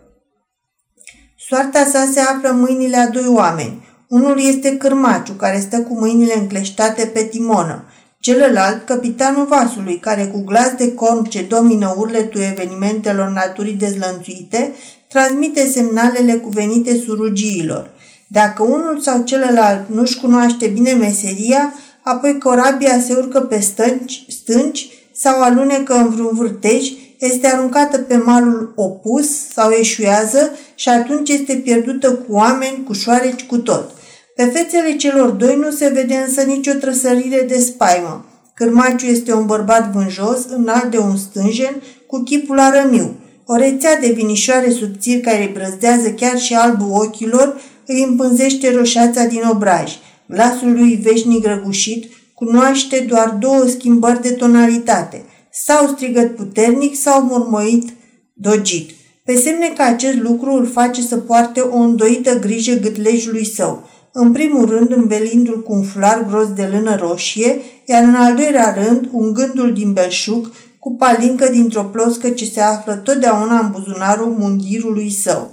Soarta 1.48 1.84
sa 1.84 2.08
se 2.12 2.20
află 2.20 2.48
în 2.48 2.60
mâinile 2.60 2.96
a 2.96 3.08
doi 3.08 3.26
oameni. 3.26 3.86
Unul 4.08 4.40
este 4.40 4.76
cârmaciu, 4.76 5.32
care 5.32 5.60
stă 5.60 5.80
cu 5.80 5.98
mâinile 5.98 6.38
încleștate 6.38 7.06
pe 7.06 7.22
timonă. 7.22 7.84
Celălalt, 8.18 8.86
capitanul 8.86 9.46
vasului, 9.46 9.98
care 9.98 10.24
cu 10.24 10.44
glas 10.44 10.72
de 10.76 10.94
corn 10.94 11.24
ce 11.24 11.42
domină 11.42 11.94
urletul 11.96 12.40
evenimentelor 12.40 13.28
naturii 13.28 13.72
dezlănțuite, 13.72 14.72
transmite 15.08 15.66
semnalele 15.66 16.32
cuvenite 16.32 16.96
surugiilor. 16.96 17.90
Dacă 18.26 18.62
unul 18.62 18.98
sau 19.00 19.22
celălalt 19.22 19.88
nu-și 19.88 20.20
cunoaște 20.20 20.66
bine 20.66 20.92
meseria, 20.92 21.74
apoi 22.02 22.38
corabia 22.38 23.00
se 23.00 23.14
urcă 23.14 23.40
pe 23.40 23.60
stânci, 23.60 24.24
stânci 24.28 24.88
sau 25.12 25.42
alunecă 25.42 25.94
în 25.94 26.08
vreun 26.08 26.30
vârtej, 26.32 26.90
este 27.18 27.46
aruncată 27.46 27.98
pe 27.98 28.16
malul 28.16 28.72
opus 28.76 29.48
sau 29.52 29.70
eșuează 29.70 30.50
și 30.74 30.88
atunci 30.88 31.28
este 31.28 31.54
pierdută 31.54 32.12
cu 32.12 32.32
oameni, 32.32 32.82
cu 32.86 32.92
șoareci, 32.92 33.46
cu 33.46 33.58
tot. 33.58 33.90
Pe 34.36 34.44
fețele 34.44 34.96
celor 34.96 35.28
doi 35.28 35.56
nu 35.56 35.70
se 35.70 35.88
vede 35.88 36.14
însă 36.26 36.42
nicio 36.42 36.72
trăsărire 36.72 37.44
de 37.48 37.58
spaimă. 37.58 38.24
Cârmaciu 38.54 39.06
este 39.06 39.32
un 39.32 39.46
bărbat 39.46 39.92
vânjos, 39.92 40.44
înalt 40.56 40.90
de 40.90 40.98
un 40.98 41.16
stânjen, 41.16 41.82
cu 42.06 42.22
chipul 42.22 42.58
arămiu. 42.58 43.16
O 43.46 43.56
rețea 43.56 43.98
de 44.00 44.12
vinișoare 44.12 44.70
subțiri 44.70 45.20
care 45.20 45.42
îi 45.42 45.52
brăzdează 45.54 46.10
chiar 46.10 46.38
și 46.38 46.54
albul 46.54 46.88
ochilor 46.90 47.60
îi 47.86 48.02
împânzește 48.08 48.72
roșața 48.74 49.24
din 49.24 49.42
obraj. 49.50 49.92
Glasul 50.26 50.72
lui 50.72 51.00
veșnic 51.02 51.46
răgușit 51.46 52.12
cunoaște 52.34 52.98
doar 53.08 53.36
două 53.40 53.64
schimbări 53.66 54.22
de 54.22 54.30
tonalitate, 54.30 55.24
sau 55.62 55.86
strigăt 55.86 56.36
puternic 56.36 56.96
sau 56.96 57.22
murmuit 57.22 57.92
dogit. 58.32 58.90
Pe 59.24 59.34
semne 59.36 59.72
că 59.76 59.82
acest 59.82 60.16
lucru 60.16 60.52
îl 60.52 60.66
face 60.66 61.02
să 61.02 61.16
poarte 61.16 61.60
o 61.60 61.76
îndoită 61.76 62.38
grijă 62.38 62.74
gâtlejului 62.74 63.46
său, 63.46 63.88
în 64.12 64.32
primul 64.32 64.68
rând 64.68 64.90
învelindu-l 64.90 65.62
cu 65.62 65.72
un 65.72 65.82
fular 65.82 66.26
gros 66.28 66.52
de 66.52 66.62
lână 66.72 66.96
roșie, 66.96 67.60
iar 67.86 68.02
în 68.02 68.14
al 68.14 68.34
doilea 68.34 68.74
rând 68.82 69.08
ungându-l 69.12 69.72
din 69.72 69.92
belșug 69.92 70.52
cu 70.78 70.94
palincă 70.94 71.48
dintr-o 71.50 71.82
ploscă 71.82 72.30
ce 72.30 72.44
se 72.44 72.60
află 72.60 72.94
totdeauna 72.94 73.58
în 73.58 73.70
buzunarul 73.70 74.34
mungirului 74.38 75.10
său. 75.10 75.50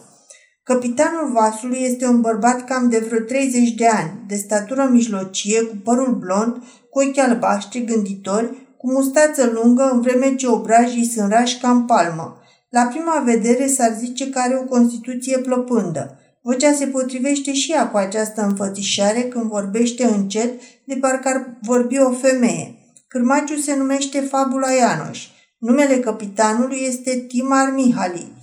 Capitanul 0.64 1.32
vasului 1.34 1.80
este 1.82 2.08
un 2.08 2.22
bărbat 2.22 2.66
cam 2.66 2.90
de 2.90 3.04
vreo 3.08 3.20
30 3.20 3.70
de 3.70 3.88
ani, 3.88 4.12
de 4.28 4.36
statură 4.36 4.90
mijlocie, 4.92 5.62
cu 5.62 5.76
părul 5.84 6.16
blond, 6.20 6.64
cu 6.90 7.00
ochi 7.00 7.18
albaștri 7.18 7.86
gânditori, 7.86 8.61
cu 8.82 8.92
mustață 8.92 9.50
lungă, 9.54 9.90
în 9.94 10.02
vreme 10.02 10.36
ce 10.36 10.48
obrajii 10.48 11.06
sunt 11.06 11.32
rași 11.32 11.60
ca 11.60 11.70
în 11.70 11.86
palmă. 11.86 12.38
La 12.70 12.82
prima 12.82 13.24
vedere 13.26 13.68
s-ar 13.68 13.96
zice 14.00 14.30
că 14.30 14.40
are 14.40 14.56
o 14.56 14.66
constituție 14.66 15.38
plăpândă. 15.38 16.20
Vocea 16.42 16.74
se 16.74 16.86
potrivește 16.86 17.54
și 17.54 17.72
ea 17.72 17.90
cu 17.90 17.98
această 17.98 18.42
înfățișare 18.42 19.22
când 19.22 19.44
vorbește 19.44 20.04
încet, 20.04 20.62
de 20.86 20.98
parcă 21.02 21.28
ar 21.30 21.58
vorbi 21.62 22.00
o 22.00 22.12
femeie. 22.12 22.76
Cârmaciul 23.08 23.58
se 23.58 23.76
numește 23.76 24.20
Fabula 24.20 24.72
Ianoș. 24.72 25.28
Numele 25.58 26.00
capitanului 26.00 26.78
este 26.88 27.26
Timar 27.28 27.72
Mihali. 27.74 28.34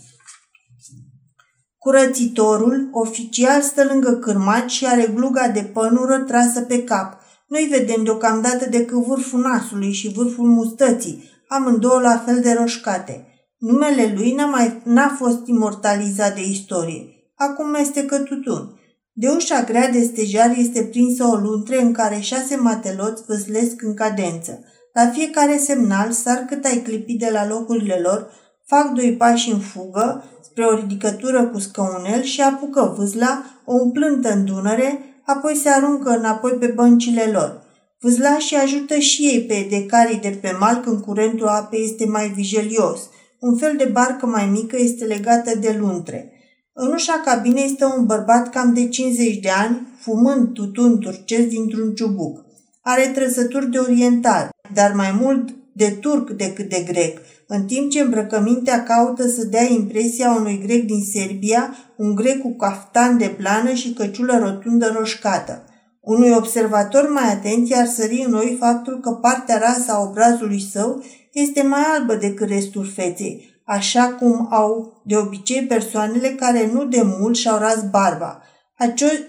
Curățitorul, 1.78 2.88
oficial, 2.92 3.62
stă 3.62 3.84
lângă 3.84 4.12
cârmaci 4.12 4.70
și 4.70 4.86
are 4.86 5.06
gluga 5.14 5.48
de 5.48 5.60
pănură 5.60 6.18
trasă 6.18 6.60
pe 6.60 6.84
cap. 6.84 7.17
Noi 7.48 7.68
vedem 7.70 8.04
deocamdată 8.04 8.68
decât 8.70 9.04
vârful 9.04 9.40
nasului 9.40 9.92
și 9.92 10.12
vârful 10.12 10.46
mustății, 10.48 11.30
amândouă 11.48 12.00
la 12.00 12.22
fel 12.26 12.40
de 12.40 12.52
roșcate. 12.52 13.26
Numele 13.58 14.12
lui 14.16 14.32
n-a, 14.32 14.46
mai, 14.46 14.80
n-a 14.84 15.08
fost 15.18 15.46
imortalizat 15.46 16.34
de 16.34 16.40
istorie. 16.48 17.06
Acum 17.34 17.74
este 17.74 18.04
că 18.04 18.18
tutun. 18.18 18.80
De 19.12 19.28
ușa 19.28 19.62
grea 19.62 19.90
de 19.90 20.02
stejar 20.02 20.54
este 20.56 20.82
prinsă 20.82 21.24
o 21.24 21.34
luntre 21.34 21.82
în 21.82 21.92
care 21.92 22.18
șase 22.20 22.56
mateloți 22.56 23.22
văzlesc 23.26 23.82
în 23.82 23.94
cadență. 23.94 24.64
La 24.92 25.06
fiecare 25.06 25.56
semnal 25.56 26.10
sar 26.10 26.36
cât 26.36 26.64
ai 26.64 26.82
clipit 26.82 27.18
de 27.18 27.28
la 27.32 27.46
locurile 27.46 28.00
lor, 28.02 28.30
fac 28.66 28.92
doi 28.92 29.12
pași 29.12 29.50
în 29.50 29.58
fugă 29.58 30.24
spre 30.42 30.64
o 30.64 30.74
ridicătură 30.74 31.46
cu 31.46 31.58
scăunel 31.58 32.22
și 32.22 32.40
apucă 32.40 32.94
vâzla, 32.96 33.44
o 33.64 33.72
umplântă 33.74 34.32
în 34.32 34.44
Dunăre, 34.44 35.07
apoi 35.34 35.54
se 35.54 35.68
aruncă 35.68 36.10
înapoi 36.10 36.52
pe 36.52 36.66
băncile 36.66 37.24
lor. 37.32 37.62
Vâzlașii 38.00 38.56
ajută 38.56 38.98
și 38.98 39.22
ei 39.22 39.40
pe 39.40 39.66
decarii 39.70 40.20
de 40.20 40.38
pe 40.40 40.56
mal 40.60 40.76
când 40.76 41.00
curentul 41.00 41.46
apei 41.46 41.84
este 41.84 42.06
mai 42.06 42.28
vigelios. 42.28 43.00
Un 43.40 43.56
fel 43.56 43.74
de 43.76 43.84
barcă 43.84 44.26
mai 44.26 44.46
mică 44.46 44.76
este 44.78 45.04
legată 45.04 45.58
de 45.58 45.76
luntre. 45.80 46.32
În 46.72 46.92
ușa 46.92 47.22
cabinei 47.24 47.64
este 47.64 47.84
un 47.84 48.06
bărbat 48.06 48.50
cam 48.50 48.74
de 48.74 48.88
50 48.88 49.36
de 49.36 49.48
ani, 49.48 49.86
fumând 50.00 50.52
tutun 50.52 50.98
turcesc 50.98 51.46
dintr-un 51.46 51.94
ciubuc. 51.94 52.44
Are 52.82 53.06
trăsături 53.14 53.70
de 53.70 53.78
oriental, 53.78 54.48
dar 54.74 54.92
mai 54.92 55.18
mult 55.20 55.48
de 55.78 55.96
turc 56.00 56.30
decât 56.30 56.68
de 56.68 56.84
grec, 56.86 57.18
în 57.46 57.64
timp 57.64 57.90
ce 57.90 58.00
îmbrăcămintea 58.00 58.82
caută 58.82 59.28
să 59.28 59.44
dea 59.44 59.62
impresia 59.62 60.36
unui 60.38 60.62
grec 60.66 60.84
din 60.84 61.02
Serbia, 61.12 61.74
un 61.96 62.14
grec 62.14 62.40
cu 62.40 62.56
caftan 62.56 63.18
de 63.18 63.34
plană 63.36 63.72
și 63.72 63.92
căciulă 63.92 64.38
rotundă 64.38 64.94
roșcată. 64.98 65.64
Unui 66.00 66.30
observator 66.30 67.10
mai 67.12 67.32
atent 67.32 67.68
i-ar 67.68 67.86
sări 67.86 68.22
în 68.24 68.30
noi 68.30 68.56
faptul 68.60 69.00
că 69.00 69.10
partea 69.10 69.58
rasă 69.58 69.92
a 69.92 70.02
obrazului 70.02 70.60
său 70.72 71.04
este 71.32 71.62
mai 71.62 71.82
albă 71.98 72.14
decât 72.14 72.48
restul 72.48 72.84
feței, 72.94 73.62
așa 73.64 74.08
cum 74.08 74.46
au 74.50 75.02
de 75.04 75.16
obicei 75.16 75.62
persoanele 75.62 76.28
care 76.28 76.70
nu 76.72 76.84
de 76.84 77.02
mult 77.18 77.36
și-au 77.36 77.58
ras 77.58 77.82
barba. 77.90 78.42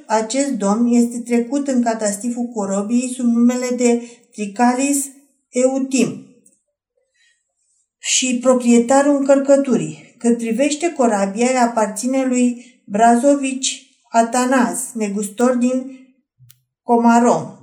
Acest 0.08 0.50
domn 0.58 0.94
este 0.94 1.20
trecut 1.20 1.68
în 1.68 1.82
catastiful 1.82 2.46
corobiei 2.46 3.14
sub 3.16 3.26
numele 3.26 3.68
de 3.78 4.02
Tricalis 4.32 5.06
Eutim 5.50 6.29
și 8.00 8.40
proprietarul 8.42 9.16
încărcăturii. 9.16 10.16
Cât 10.18 10.38
privește 10.38 10.94
corabia, 10.94 11.64
aparține 11.64 12.26
lui 12.26 12.66
Brazovici 12.86 13.84
Atanaz, 14.10 14.80
negustor 14.94 15.56
din 15.56 16.00
Comarom. 16.84 17.54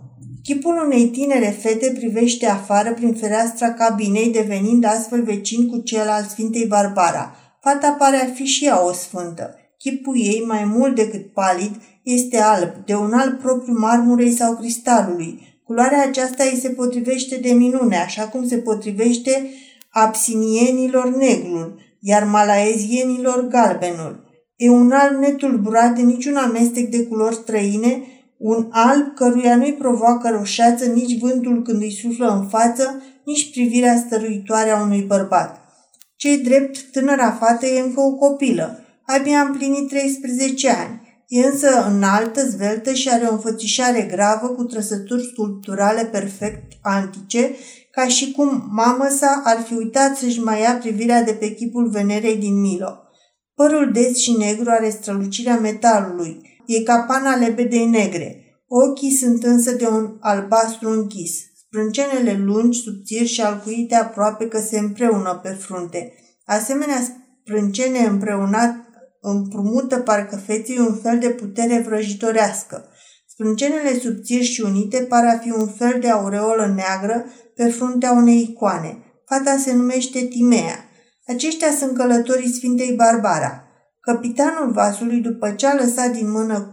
Chipul 0.42 0.82
unei 0.84 1.08
tinere 1.08 1.56
fete 1.60 1.92
privește 1.98 2.46
afară 2.46 2.92
prin 2.92 3.14
fereastra 3.14 3.72
cabinei, 3.72 4.32
devenind 4.32 4.84
astfel 4.84 5.22
vecin 5.22 5.68
cu 5.68 5.78
cel 5.78 6.08
al 6.08 6.22
Sfintei 6.22 6.66
Barbara. 6.66 7.36
Fata 7.60 7.90
pare 7.90 8.16
a 8.16 8.32
fi 8.34 8.44
și 8.44 8.64
ea 8.64 8.86
o 8.86 8.92
sfântă. 8.92 9.54
Chipul 9.78 10.16
ei, 10.18 10.44
mai 10.46 10.64
mult 10.64 10.94
decât 10.94 11.32
palid, 11.32 11.74
este 12.02 12.38
alb, 12.38 12.74
de 12.84 12.94
un 12.94 13.12
alb 13.12 13.38
propriu 13.38 13.78
marmurei 13.78 14.32
sau 14.32 14.56
cristalului. 14.56 15.60
Culoarea 15.64 16.02
aceasta 16.02 16.44
îi 16.44 16.58
se 16.60 16.68
potrivește 16.68 17.36
de 17.36 17.52
minune, 17.52 17.96
așa 17.96 18.28
cum 18.28 18.48
se 18.48 18.56
potrivește 18.56 19.50
absinienilor 20.04 21.16
negrul, 21.16 21.80
iar 22.00 22.24
malaezienilor 22.24 23.48
galbenul. 23.48 24.24
E 24.56 24.70
un 24.70 24.90
alb 24.90 25.18
netulburat 25.20 25.94
de 25.94 26.02
niciun 26.02 26.36
amestec 26.36 26.90
de 26.90 27.04
culori 27.06 27.34
străine, 27.34 28.02
un 28.36 28.68
alb 28.70 29.14
căruia 29.14 29.56
nu-i 29.56 29.74
provoacă 29.74 30.28
roșeață 30.28 30.84
nici 30.84 31.18
vântul 31.18 31.62
când 31.62 31.82
îi 31.82 31.98
suflă 32.02 32.28
în 32.28 32.48
față, 32.48 33.02
nici 33.24 33.50
privirea 33.50 33.96
stăruitoare 34.06 34.70
a 34.70 34.82
unui 34.82 35.02
bărbat. 35.02 35.60
Cei 36.16 36.38
drept, 36.38 36.90
tânăra 36.92 37.30
fată 37.30 37.66
e 37.66 37.80
încă 37.80 38.00
o 38.00 38.14
copilă. 38.14 38.80
Abia 39.06 39.40
am 39.40 39.46
împlinit 39.46 39.88
13 39.88 40.68
ani. 40.68 41.00
E 41.28 41.46
însă 41.46 41.86
înaltă, 41.90 42.48
zveltă 42.48 42.92
și 42.92 43.08
are 43.08 43.24
o 43.24 43.32
înfățișare 43.32 44.02
gravă 44.02 44.46
cu 44.46 44.64
trăsături 44.64 45.30
sculpturale 45.32 46.04
perfect 46.04 46.72
antice, 46.82 47.50
ca 47.96 48.08
și 48.08 48.32
cum 48.32 48.68
mamă 48.70 49.08
sa 49.18 49.42
ar 49.44 49.62
fi 49.66 49.74
uitat 49.74 50.16
să-și 50.16 50.42
mai 50.42 50.60
ia 50.60 50.78
privirea 50.80 51.22
de 51.22 51.32
pe 51.32 51.54
chipul 51.54 51.88
Venerei 51.88 52.36
din 52.36 52.60
Milo. 52.60 52.98
Părul 53.54 53.92
des 53.92 54.16
și 54.16 54.32
negru 54.32 54.70
are 54.70 54.90
strălucirea 54.90 55.58
metalului, 55.58 56.40
e 56.66 56.82
ca 56.82 57.04
pana 57.08 57.36
lebedei 57.36 57.86
negre. 57.86 58.44
Ochii 58.68 59.10
sunt 59.10 59.44
însă 59.44 59.72
de 59.72 59.86
un 59.86 60.16
albastru 60.20 60.90
închis. 60.90 61.32
Sprâncenele 61.66 62.42
lungi, 62.44 62.80
subțiri 62.80 63.28
și 63.28 63.40
alcuite 63.40 63.94
aproape 63.94 64.48
că 64.48 64.58
se 64.58 64.78
împreună 64.78 65.40
pe 65.42 65.48
frunte. 65.48 66.12
Asemenea 66.44 67.00
sprâncene 67.42 67.98
împreunat 67.98 68.74
împrumută 69.20 69.96
parcă 69.96 70.36
feții 70.36 70.78
un 70.78 70.94
fel 71.02 71.18
de 71.18 71.28
putere 71.28 71.84
vrăjitorească. 71.86 72.88
Sprâncenele 73.28 73.98
subțiri 73.98 74.44
și 74.44 74.60
unite 74.60 74.98
par 74.98 75.24
a 75.24 75.38
fi 75.38 75.50
un 75.50 75.66
fel 75.66 75.96
de 76.00 76.10
aureolă 76.10 76.72
neagră 76.74 77.24
pe 77.56 77.68
fruntea 77.68 78.12
unei 78.12 78.40
icoane. 78.40 78.98
Fata 79.26 79.56
se 79.56 79.74
numește 79.74 80.20
Timea. 80.20 80.88
Aceștia 81.26 81.70
sunt 81.78 81.96
călătorii 81.96 82.52
Sfintei 82.52 82.92
Barbara. 82.92 83.64
Capitanul 84.00 84.72
vasului, 84.72 85.20
după 85.20 85.50
ce 85.50 85.66
a 85.66 85.74
lăsat 85.74 86.10
din 86.10 86.30
mână 86.30 86.70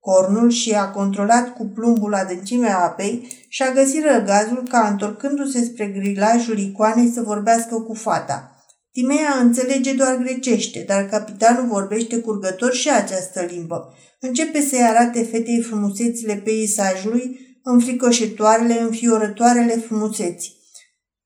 cornul 0.00 0.50
și 0.50 0.72
a 0.72 0.90
controlat 0.90 1.54
cu 1.54 1.66
plumbul 1.66 2.14
adâncimea 2.14 2.78
apei, 2.78 3.28
și-a 3.48 3.72
găsit 3.72 4.04
răgazul 4.04 4.62
ca, 4.68 4.88
întorcându-se 4.90 5.64
spre 5.64 5.86
grilajul 5.86 6.58
icoanei, 6.58 7.10
să 7.14 7.22
vorbească 7.22 7.74
cu 7.74 7.94
fata. 7.94 8.52
Timea 8.92 9.38
înțelege 9.40 9.92
doar 9.92 10.16
grecește, 10.16 10.84
dar 10.86 11.06
capitanul 11.06 11.66
vorbește 11.66 12.20
curgător 12.20 12.72
și 12.72 12.90
această 12.90 13.46
limbă. 13.50 13.94
Începe 14.20 14.60
să-i 14.60 14.82
arate 14.82 15.22
fetei 15.22 15.62
frumusețile 15.62 16.34
peisajului, 16.34 17.47
înfricoșetoarele, 17.70 18.80
înfiorătoarele 18.80 19.76
frumuseți. 19.76 20.56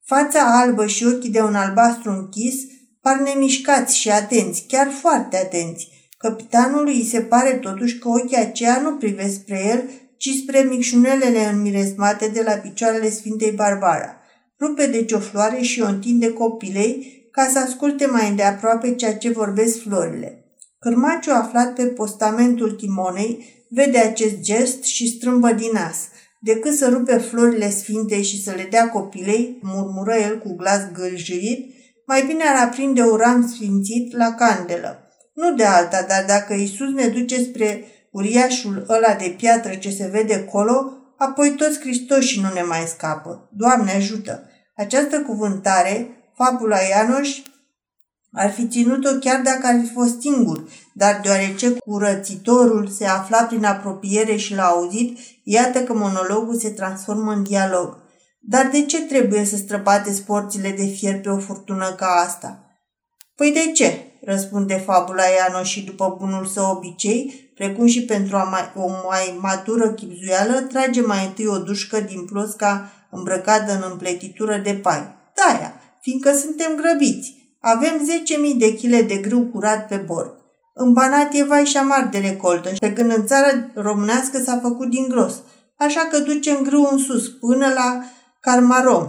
Fața 0.05 0.61
albă 0.61 0.87
și 0.87 1.05
ochii 1.05 1.31
de 1.31 1.41
un 1.41 1.55
albastru 1.55 2.11
închis 2.11 2.55
par 3.01 3.21
nemișcați 3.21 3.97
și 3.97 4.11
atenți, 4.11 4.65
chiar 4.69 4.91
foarte 5.01 5.37
atenți. 5.37 5.89
Capitanului 6.19 6.95
îi 6.95 7.05
se 7.05 7.21
pare 7.21 7.53
totuși 7.53 7.99
că 7.99 8.09
ochii 8.09 8.37
aceia 8.37 8.81
nu 8.81 8.97
privesc 8.97 9.35
spre 9.35 9.65
el, 9.67 9.83
ci 10.17 10.29
spre 10.43 10.61
micșunelele 10.61 11.45
înmiresmate 11.45 12.29
de 12.29 12.43
la 12.43 12.53
picioarele 12.53 13.11
Sfintei 13.11 13.51
Barbara. 13.51 14.17
Rupe 14.61 14.87
de 14.87 15.05
ciofloare 15.05 15.61
și 15.61 15.81
o 15.81 15.87
întinde 15.87 16.33
copilei 16.33 17.21
ca 17.31 17.49
să 17.53 17.59
asculte 17.59 18.07
mai 18.07 18.29
îndeaproape 18.29 18.95
ceea 18.95 19.17
ce 19.17 19.31
vorbesc 19.31 19.83
florile. 19.83 20.45
Cârmaciu 20.79 21.31
aflat 21.31 21.75
pe 21.75 21.85
postamentul 21.85 22.71
timonei 22.71 23.65
vede 23.69 23.99
acest 23.99 24.41
gest 24.41 24.83
și 24.83 25.09
strâmbă 25.09 25.53
din 25.53 25.71
nas. 25.73 25.97
Decât 26.45 26.75
să 26.75 26.89
rupe 26.89 27.19
florile 27.19 27.71
sfinte 27.71 28.23
și 28.23 28.43
să 28.43 28.53
le 28.57 28.67
dea 28.71 28.89
copilei, 28.89 29.59
murmură 29.61 30.15
el 30.15 30.39
cu 30.39 30.55
glas 30.55 30.81
gâljuit, 30.93 31.75
mai 32.07 32.25
bine 32.27 32.45
ar 32.45 32.67
aprinde 32.67 33.03
un 33.03 33.17
ram 33.17 33.49
sfințit 33.49 34.17
la 34.17 34.35
candelă. 34.35 35.09
Nu 35.35 35.55
de 35.55 35.65
alta, 35.65 36.05
dar 36.09 36.25
dacă 36.27 36.55
Isus 36.55 36.93
ne 36.93 37.07
duce 37.07 37.43
spre 37.43 37.85
uriașul 38.11 38.87
ăla 38.89 39.15
de 39.15 39.35
piatră 39.37 39.75
ce 39.75 39.91
se 39.91 40.09
vede 40.13 40.45
colo, 40.45 40.93
apoi 41.19 41.51
toți 41.51 41.81
Hristoșii 41.81 42.41
nu 42.41 42.53
ne 42.53 42.63
mai 42.63 42.85
scapă. 42.87 43.51
Doamne 43.53 43.93
ajută! 43.93 44.51
Această 44.77 45.21
cuvântare, 45.21 46.09
fabula 46.35 46.77
Ianoș, 46.91 47.43
ar 48.33 48.51
fi 48.51 48.67
ținut-o 48.69 49.19
chiar 49.19 49.41
dacă 49.41 49.67
ar 49.67 49.81
fi 49.81 49.93
fost 49.93 50.21
singur, 50.21 50.69
dar 50.93 51.21
deoarece 51.23 51.71
curățitorul 51.71 52.89
se 52.89 53.07
afla 53.07 53.43
prin 53.43 53.65
apropiere 53.65 54.37
și 54.37 54.55
l-a 54.55 54.65
auzit, 54.65 55.19
iată 55.43 55.81
că 55.81 55.95
monologul 55.95 56.55
se 56.55 56.71
transformă 56.71 57.33
în 57.33 57.43
dialog. 57.43 57.97
Dar 58.41 58.69
de 58.73 58.85
ce 58.85 59.03
trebuie 59.03 59.45
să 59.45 59.57
străbateți 59.57 60.23
porțile 60.23 60.71
de 60.71 60.85
fier 60.85 61.21
pe 61.21 61.29
o 61.29 61.39
furtună 61.39 61.95
ca 61.97 62.07
asta? 62.07 62.67
Păi 63.35 63.53
de 63.53 63.73
ce? 63.73 64.07
răspunde 64.25 64.75
fabula 64.75 65.23
Iano 65.23 65.63
și 65.63 65.85
după 65.85 66.17
bunul 66.19 66.47
său 66.47 66.71
obicei, 66.71 67.51
precum 67.55 67.87
și 67.87 68.05
pentru 68.05 68.37
a 68.37 68.43
mai, 68.43 68.73
o 68.77 68.89
mai 69.09 69.39
matură 69.41 69.91
chipzuială, 69.93 70.61
trage 70.61 71.01
mai 71.01 71.25
întâi 71.25 71.47
o 71.47 71.59
dușcă 71.59 72.01
din 72.01 72.25
plosca 72.25 72.93
îmbrăcată 73.11 73.73
în 73.73 73.83
împletitură 73.91 74.57
de 74.57 74.75
pai. 74.75 75.15
Daia, 75.35 75.81
fiindcă 76.01 76.33
suntem 76.33 76.77
grăbiți. 76.77 77.57
Avem 77.61 78.09
10.000 78.53 78.59
de 78.59 78.75
chile 78.75 79.03
de 79.03 79.17
grâu 79.17 79.41
curat 79.41 79.89
pe 79.89 79.97
bord. 79.97 80.42
În 80.75 80.93
Banat 80.93 81.35
e 81.35 81.45
vai 81.45 81.65
și 81.65 81.77
amar 81.77 82.09
de 82.13 82.19
recoltă, 82.19 82.71
pe 82.79 82.93
când 82.93 83.13
în 83.17 83.27
țara 83.27 83.71
românească 83.75 84.39
s-a 84.39 84.59
făcut 84.63 84.91
din 84.91 85.07
gros. 85.09 85.43
Așa 85.77 86.09
că 86.11 86.19
ducem 86.19 86.63
grâu 86.63 86.89
în 86.91 86.99
sus, 86.99 87.29
până 87.29 87.67
la 87.75 88.05
Carmarom. 88.41 89.07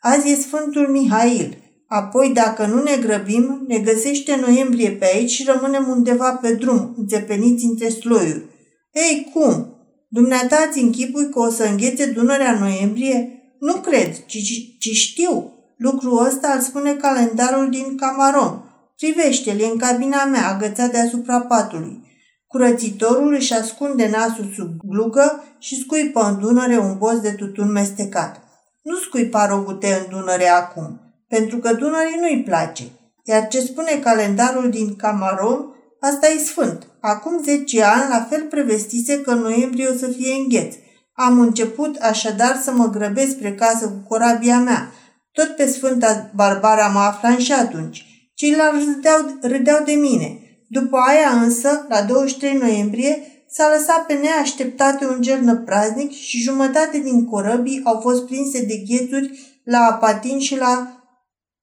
Azi 0.00 0.30
e 0.30 0.34
Sfântul 0.34 0.88
Mihail. 0.88 1.58
Apoi, 1.88 2.30
dacă 2.34 2.66
nu 2.66 2.82
ne 2.82 2.96
grăbim, 3.00 3.64
ne 3.68 3.78
găsește 3.78 4.36
noiembrie 4.46 4.90
pe 4.90 5.10
aici 5.14 5.30
și 5.30 5.44
rămânem 5.46 5.88
undeva 5.88 6.32
pe 6.32 6.52
drum, 6.52 6.94
înțepeniți 6.96 7.64
între 7.64 7.88
sloiuri. 7.88 8.44
Ei, 8.92 9.30
cum? 9.32 9.74
Dumneata 10.08 10.56
ați 10.56 10.78
închipui 10.78 11.30
că 11.30 11.38
o 11.38 11.50
să 11.50 11.64
înghețe 11.64 12.06
Dunărea 12.06 12.58
noiembrie? 12.58 13.42
Nu 13.60 13.72
cred, 13.72 14.24
ci, 14.26 14.38
ci 14.78 14.88
știu. 14.90 15.52
Lucrul 15.76 16.26
ăsta 16.26 16.52
îl 16.54 16.60
spune 16.60 16.94
calendarul 16.94 17.70
din 17.70 17.96
Camaron. 17.96 18.73
Privește-l, 18.96 19.68
în 19.72 19.78
cabina 19.78 20.24
mea, 20.24 20.48
agățat 20.48 20.90
deasupra 20.90 21.40
patului. 21.40 22.02
Curățitorul 22.46 23.34
își 23.34 23.52
ascunde 23.52 24.08
nasul 24.08 24.52
sub 24.56 24.70
glugă 24.88 25.44
și 25.58 25.80
scuipă 25.80 26.20
în 26.20 26.38
Dunăre 26.38 26.78
un 26.78 26.98
boz 26.98 27.20
de 27.20 27.30
tutun 27.30 27.72
mestecat. 27.72 28.42
Nu 28.82 28.96
scuipa 28.96 29.46
rogute 29.46 29.86
în 29.86 30.18
Dunăre 30.18 30.48
acum, 30.48 31.00
pentru 31.28 31.58
că 31.58 31.72
Dunării 31.72 32.18
nu-i 32.20 32.42
place. 32.42 32.84
Iar 33.24 33.48
ce 33.48 33.60
spune 33.60 34.00
calendarul 34.02 34.70
din 34.70 34.96
Camaron, 34.96 35.64
asta 36.00 36.28
e 36.28 36.38
sfânt. 36.38 36.86
Acum 37.00 37.42
10 37.42 37.82
ani, 37.82 38.08
la 38.08 38.26
fel 38.30 38.42
prevestise 38.42 39.20
că 39.20 39.30
în 39.30 39.38
noiembrie 39.38 39.88
o 39.88 39.96
să 39.96 40.06
fie 40.06 40.34
îngheț. 40.34 40.74
Am 41.12 41.40
început 41.40 41.96
așadar 41.96 42.60
să 42.62 42.72
mă 42.72 42.86
grăbesc 42.86 43.30
spre 43.30 43.54
casă 43.54 43.88
cu 43.88 44.08
corabia 44.08 44.58
mea. 44.58 44.92
Tot 45.32 45.56
pe 45.56 45.66
Sfânta 45.66 46.30
Barbara 46.34 46.86
mă 46.86 46.98
aflam 46.98 47.38
și 47.38 47.52
atunci. 47.52 48.13
Ceilalți 48.34 48.84
râdeau, 48.84 49.38
râdeau 49.42 49.84
de 49.84 49.92
mine. 49.92 50.38
După 50.68 50.96
aia 50.96 51.42
însă, 51.42 51.86
la 51.88 52.02
23 52.02 52.52
noiembrie, 52.52 53.18
s-a 53.48 53.68
lăsat 53.76 54.06
pe 54.06 54.14
neașteptate 54.14 55.06
un 55.06 55.20
gernă 55.20 55.56
praznic 55.56 56.12
și 56.12 56.40
jumătate 56.40 56.98
din 56.98 57.24
corăbii 57.24 57.80
au 57.84 58.00
fost 58.00 58.26
prinse 58.26 58.64
de 58.64 58.74
ghețuri 58.88 59.60
la 59.64 59.78
Apatin 59.78 60.38
și 60.38 60.56
la 60.56 61.04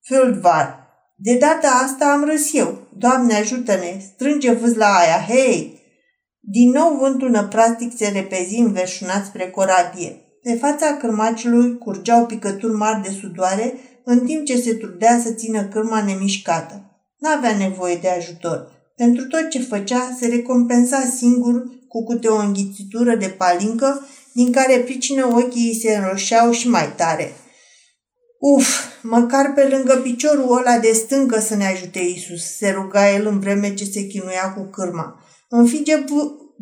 Feldvar. 0.01 0.81
De 1.15 1.37
data 1.37 1.67
asta 1.83 2.05
am 2.05 2.23
râs 2.23 2.53
eu. 2.53 2.87
Doamne 2.97 3.33
ajută-ne, 3.33 3.99
strânge 4.13 4.59
la 4.75 4.95
aia, 4.95 5.25
hei! 5.27 5.79
Din 6.39 6.69
nou 6.69 6.97
vântul 6.97 7.29
năprastic 7.29 7.97
se 7.97 8.07
repezi 8.07 8.55
înverșunat 8.55 9.25
spre 9.25 9.49
corabie. 9.49 10.21
Pe 10.43 10.55
fața 10.55 10.97
cârmaciului 10.97 11.77
curgeau 11.77 12.25
picături 12.25 12.73
mari 12.73 13.01
de 13.01 13.09
sudoare, 13.19 13.73
în 14.05 14.25
timp 14.25 14.45
ce 14.45 14.61
se 14.61 14.73
trudea 14.73 15.21
să 15.23 15.31
țină 15.31 15.63
cârma 15.63 16.03
nemișcată. 16.03 16.81
N-avea 17.17 17.57
nevoie 17.57 17.95
de 17.95 18.07
ajutor. 18.07 18.71
Pentru 18.95 19.27
tot 19.27 19.49
ce 19.49 19.59
făcea, 19.59 20.15
se 20.19 20.27
recompensa 20.27 21.11
singur 21.15 21.63
cu 21.87 22.03
câte 22.03 22.27
o 22.27 22.35
înghițitură 22.35 23.15
de 23.15 23.27
palincă, 23.27 24.07
din 24.33 24.51
care 24.51 24.77
pricină 24.77 25.25
ochii 25.25 25.67
îi 25.67 25.79
se 25.81 25.95
înroșeau 25.95 26.51
și 26.51 26.69
mai 26.69 26.93
tare. 26.95 27.31
Uf, 28.39 28.67
măcar 29.01 29.53
pe 29.53 29.67
lângă 29.67 29.95
piciorul 29.95 30.57
ăla 30.57 30.79
de 30.79 30.91
stâncă 30.91 31.39
să 31.39 31.55
ne 31.55 31.65
ajute 31.65 31.99
Isus, 31.99 32.55
se 32.57 32.69
ruga 32.69 33.13
el 33.13 33.27
în 33.27 33.39
vreme 33.39 33.73
ce 33.73 33.85
se 33.85 34.01
chinuia 34.01 34.53
cu 34.53 34.61
cârma. 34.61 35.23
Înfige 35.49 36.03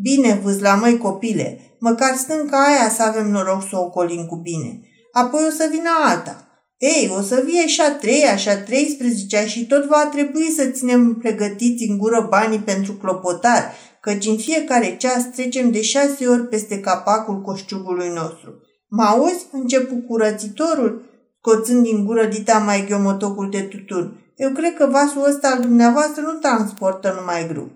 bine 0.01 0.41
la 0.59 0.75
măi 0.75 0.97
copile, 0.97 1.75
măcar 1.79 2.15
stânca 2.15 2.65
aia 2.65 2.89
să 2.89 3.03
avem 3.03 3.29
noroc 3.29 3.67
să 3.69 3.77
o 3.77 3.89
colim 3.89 4.25
cu 4.25 4.35
bine. 4.35 4.79
Apoi 5.11 5.41
o 5.47 5.51
să 5.51 5.67
vină 5.71 5.89
alta. 6.05 6.48
Ei, 6.79 7.11
o 7.17 7.21
să 7.21 7.43
vie 7.45 7.67
și 7.67 7.81
a 7.81 7.95
treia 7.95 8.35
și 8.35 8.49
a 8.49 8.63
treisprezecea 8.63 9.45
și 9.45 9.67
tot 9.67 9.85
va 9.85 10.09
trebui 10.11 10.51
să 10.55 10.65
ținem 10.65 11.13
pregătiți 11.13 11.89
în 11.89 11.97
gură 11.97 12.27
banii 12.29 12.59
pentru 12.59 12.93
clopotari, 12.93 13.65
căci 14.01 14.25
în 14.25 14.37
fiecare 14.37 14.97
ceas 14.97 15.23
trecem 15.35 15.71
de 15.71 15.81
șase 15.81 16.27
ori 16.27 16.47
peste 16.47 16.79
capacul 16.79 17.41
coșciugului 17.41 18.09
nostru. 18.13 18.61
Mă 18.87 19.03
auzi? 19.03 19.45
Începu 19.51 19.95
curățitorul, 19.95 21.03
coțând 21.41 21.83
din 21.83 22.05
gură 22.05 22.25
dita 22.25 22.57
mai 22.57 22.85
ghiomotocul 22.89 23.49
de 23.49 23.61
tutun. 23.61 24.33
Eu 24.35 24.49
cred 24.49 24.73
că 24.73 24.87
vasul 24.91 25.25
ăsta 25.27 25.47
al 25.47 25.61
dumneavoastră 25.61 26.21
nu 26.21 26.31
transportă 26.31 27.15
numai 27.19 27.47
grâu. 27.47 27.71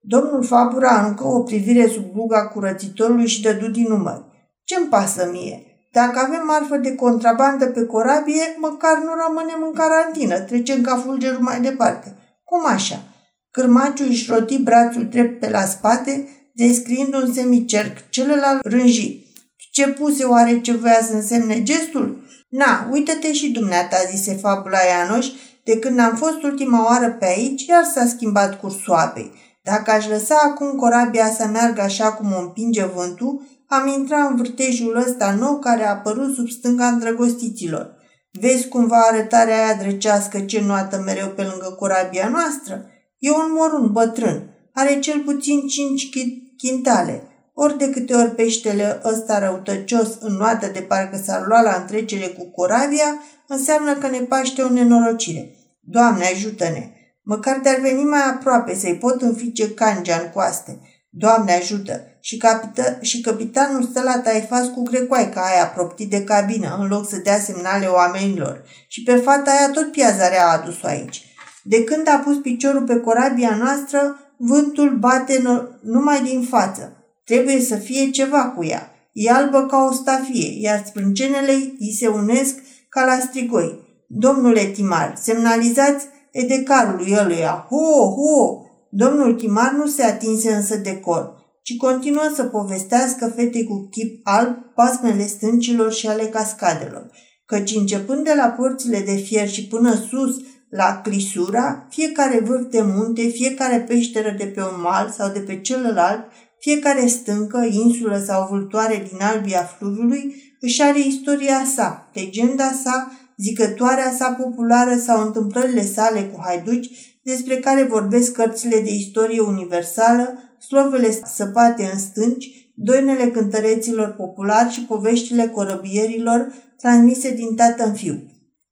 Domnul 0.00 0.44
Fabura 0.44 0.88
aruncă 0.88 1.26
o 1.26 1.42
privire 1.42 1.88
sub 1.88 2.12
gluga 2.12 2.48
curățitorului 2.48 3.26
și 3.26 3.42
dădu 3.42 3.68
din 3.68 3.86
număr. 3.88 4.24
Ce-mi 4.64 4.86
pasă 4.86 5.28
mie? 5.32 5.73
Dacă 5.98 6.18
avem 6.18 6.46
marfă 6.46 6.76
de 6.76 6.94
contrabandă 6.94 7.66
pe 7.66 7.84
corabie, 7.84 8.56
măcar 8.58 8.96
nu 8.98 9.12
rămânem 9.26 9.62
în 9.66 9.72
carantină, 9.72 10.38
trecem 10.40 10.80
ca 10.82 10.96
fulgerul 10.96 11.40
mai 11.40 11.60
departe. 11.60 12.16
Cum 12.44 12.66
așa? 12.66 13.02
Cârmaciul 13.50 14.06
își 14.08 14.30
roti 14.30 14.58
brațul 14.58 15.08
drept 15.10 15.40
pe 15.40 15.50
la 15.50 15.60
spate, 15.60 16.28
descriind 16.54 17.14
un 17.14 17.32
semicerc, 17.32 18.10
celălalt 18.10 18.66
rânji. 18.66 19.26
Ce 19.72 19.88
puse 19.88 20.24
oare 20.24 20.60
ce 20.60 20.72
voia 20.72 21.00
să 21.02 21.14
însemne 21.14 21.62
gestul? 21.62 22.24
Na, 22.48 22.88
uită-te 22.90 23.32
și 23.32 23.50
dumneata, 23.50 23.96
zise 24.10 24.32
fabula 24.34 24.78
Ianoș, 24.78 25.26
de 25.64 25.78
când 25.78 25.98
am 25.98 26.16
fost 26.16 26.42
ultima 26.42 26.84
oară 26.86 27.10
pe 27.10 27.26
aici, 27.26 27.66
iar 27.66 27.84
s-a 27.84 28.06
schimbat 28.06 28.60
cursul 28.60 28.94
apei. 28.94 29.32
Dacă 29.62 29.90
aș 29.90 30.08
lăsa 30.08 30.36
acum 30.44 30.76
corabia 30.76 31.30
să 31.30 31.46
meargă 31.52 31.80
așa 31.80 32.12
cum 32.12 32.32
o 32.32 32.40
împinge 32.40 32.84
vântul, 32.84 33.42
am 33.68 33.88
intrat 33.88 34.30
în 34.30 34.36
vârtejul 34.36 34.96
ăsta 34.96 35.34
nou 35.38 35.58
care 35.58 35.86
a 35.86 35.90
apărut 35.90 36.34
sub 36.34 36.48
stânga 36.48 36.86
îndrăgostiților. 36.86 37.94
Vezi 38.40 38.68
cumva 38.68 38.96
arătarea 38.96 39.64
aia 39.64 39.74
drăcească 39.74 40.40
ce 40.40 40.60
nuată 40.60 41.02
mereu 41.04 41.28
pe 41.28 41.42
lângă 41.42 41.74
corabia 41.78 42.28
noastră? 42.28 42.86
E 43.18 43.30
un 43.30 43.52
morun 43.56 43.92
bătrân. 43.92 44.42
Are 44.72 44.98
cel 44.98 45.20
puțin 45.20 45.66
cinci 45.66 46.08
chintale. 46.56 47.22
Ori 47.54 47.78
de 47.78 47.90
câte 47.90 48.14
ori 48.14 48.34
peștele 48.34 49.00
ăsta 49.04 49.38
răutăcios 49.38 50.18
noată 50.20 50.70
de 50.72 50.80
parcă 50.80 51.16
s-ar 51.24 51.46
lua 51.46 51.60
la 51.60 51.76
întrecere 51.80 52.26
cu 52.26 52.50
corabia, 52.50 53.22
înseamnă 53.48 53.94
că 53.94 54.08
ne 54.08 54.18
paște 54.18 54.62
o 54.62 54.68
nenorocire. 54.68 55.56
Doamne, 55.80 56.24
ajută-ne! 56.24 56.90
Măcar 57.22 57.60
de-ar 57.62 57.80
veni 57.80 58.02
mai 58.02 58.24
aproape 58.34 58.74
să-i 58.74 58.96
pot 58.96 59.22
înfice 59.22 59.74
cangea 59.74 60.20
în 60.24 60.30
coaste. 60.30 60.80
Doamne, 61.10 61.52
ajută! 61.52 62.13
Și, 62.26 62.36
capită- 62.36 62.98
și 63.00 63.20
capitanul 63.20 63.82
stă 63.82 64.02
la 64.02 64.18
taifas 64.18 64.66
cu 64.66 64.82
grecoaica 64.82 65.40
aia 65.40 65.66
proptit 65.66 66.10
de 66.10 66.24
cabină, 66.24 66.76
în 66.80 66.88
loc 66.88 67.08
să 67.08 67.16
dea 67.16 67.38
semnale 67.38 67.86
oamenilor. 67.86 68.64
Și 68.88 69.02
pe 69.02 69.16
fata 69.16 69.50
aia 69.50 69.70
tot 69.70 69.92
piazarea 69.92 70.46
a 70.46 70.52
adus-o 70.52 70.86
aici. 70.86 71.24
De 71.62 71.84
când 71.84 72.08
a 72.08 72.22
pus 72.24 72.36
piciorul 72.36 72.82
pe 72.82 72.96
corabia 72.96 73.56
noastră, 73.56 74.16
vântul 74.36 74.96
bate 74.98 75.42
numai 75.82 76.22
din 76.22 76.42
față. 76.42 77.04
Trebuie 77.24 77.60
să 77.60 77.76
fie 77.76 78.10
ceva 78.10 78.44
cu 78.44 78.64
ea. 78.64 78.90
E 79.12 79.30
albă 79.30 79.66
ca 79.66 79.86
o 79.90 79.92
stafie, 79.92 80.60
iar 80.60 80.82
sprâncenele 80.86 81.52
îi 81.78 81.96
se 81.98 82.06
unesc 82.06 82.54
ca 82.88 83.04
la 83.04 83.18
strigoi. 83.28 83.78
Domnule 84.08 84.64
Timar, 84.64 85.14
semnalizați 85.20 86.06
edecarului 86.30 87.16
ăluia. 87.20 87.66
Ho, 87.68 88.14
ho! 88.14 88.62
Domnul 88.90 89.34
Timar 89.34 89.72
nu 89.72 89.86
se 89.86 90.04
atinse 90.04 90.52
însă 90.52 90.76
de 90.76 91.00
cor, 91.00 91.43
ci 91.64 91.76
continuă 91.76 92.30
să 92.34 92.44
povestească 92.44 93.32
fetei 93.36 93.64
cu 93.64 93.88
chip 93.90 94.20
alb 94.22 94.56
pasmele 94.74 95.26
stâncilor 95.26 95.92
și 95.92 96.06
ale 96.06 96.24
cascadelor, 96.24 97.10
căci 97.46 97.74
începând 97.74 98.24
de 98.24 98.32
la 98.36 98.46
porțile 98.46 99.00
de 99.00 99.14
fier 99.14 99.48
și 99.48 99.66
până 99.66 99.94
sus 99.94 100.36
la 100.70 101.00
clisura, 101.02 101.86
fiecare 101.90 102.40
vârf 102.40 102.70
de 102.70 102.82
munte, 102.82 103.22
fiecare 103.26 103.80
peșteră 103.80 104.34
de 104.38 104.44
pe 104.44 104.60
un 104.60 104.80
mal 104.82 105.10
sau 105.16 105.28
de 105.28 105.38
pe 105.38 105.60
celălalt, 105.60 106.20
fiecare 106.60 107.06
stâncă, 107.06 107.68
insulă 107.70 108.22
sau 108.26 108.46
vultoare 108.50 109.06
din 109.10 109.22
albia 109.22 109.62
fluviului 109.62 110.34
își 110.60 110.82
are 110.82 110.98
istoria 110.98 111.62
sa, 111.74 112.10
legenda 112.14 112.70
sa, 112.82 113.12
zicătoarea 113.36 114.12
sa 114.18 114.36
populară 114.42 114.96
sau 114.96 115.26
întâmplările 115.26 115.84
sale 115.84 116.22
cu 116.22 116.40
haiduci 116.44 117.18
despre 117.22 117.56
care 117.56 117.82
vorbesc 117.82 118.32
cărțile 118.32 118.80
de 118.80 118.90
istorie 118.90 119.40
universală, 119.40 120.38
slovele 120.66 121.18
săpate 121.34 121.90
în 121.92 121.98
stânci, 121.98 122.70
doinele 122.74 123.26
cântăreților 123.26 124.08
populari 124.08 124.72
și 124.72 124.84
poveștile 124.84 125.46
corăbierilor 125.46 126.52
transmise 126.78 127.34
din 127.34 127.54
tată 127.54 127.84
în 127.84 127.94
fiu. 127.94 128.22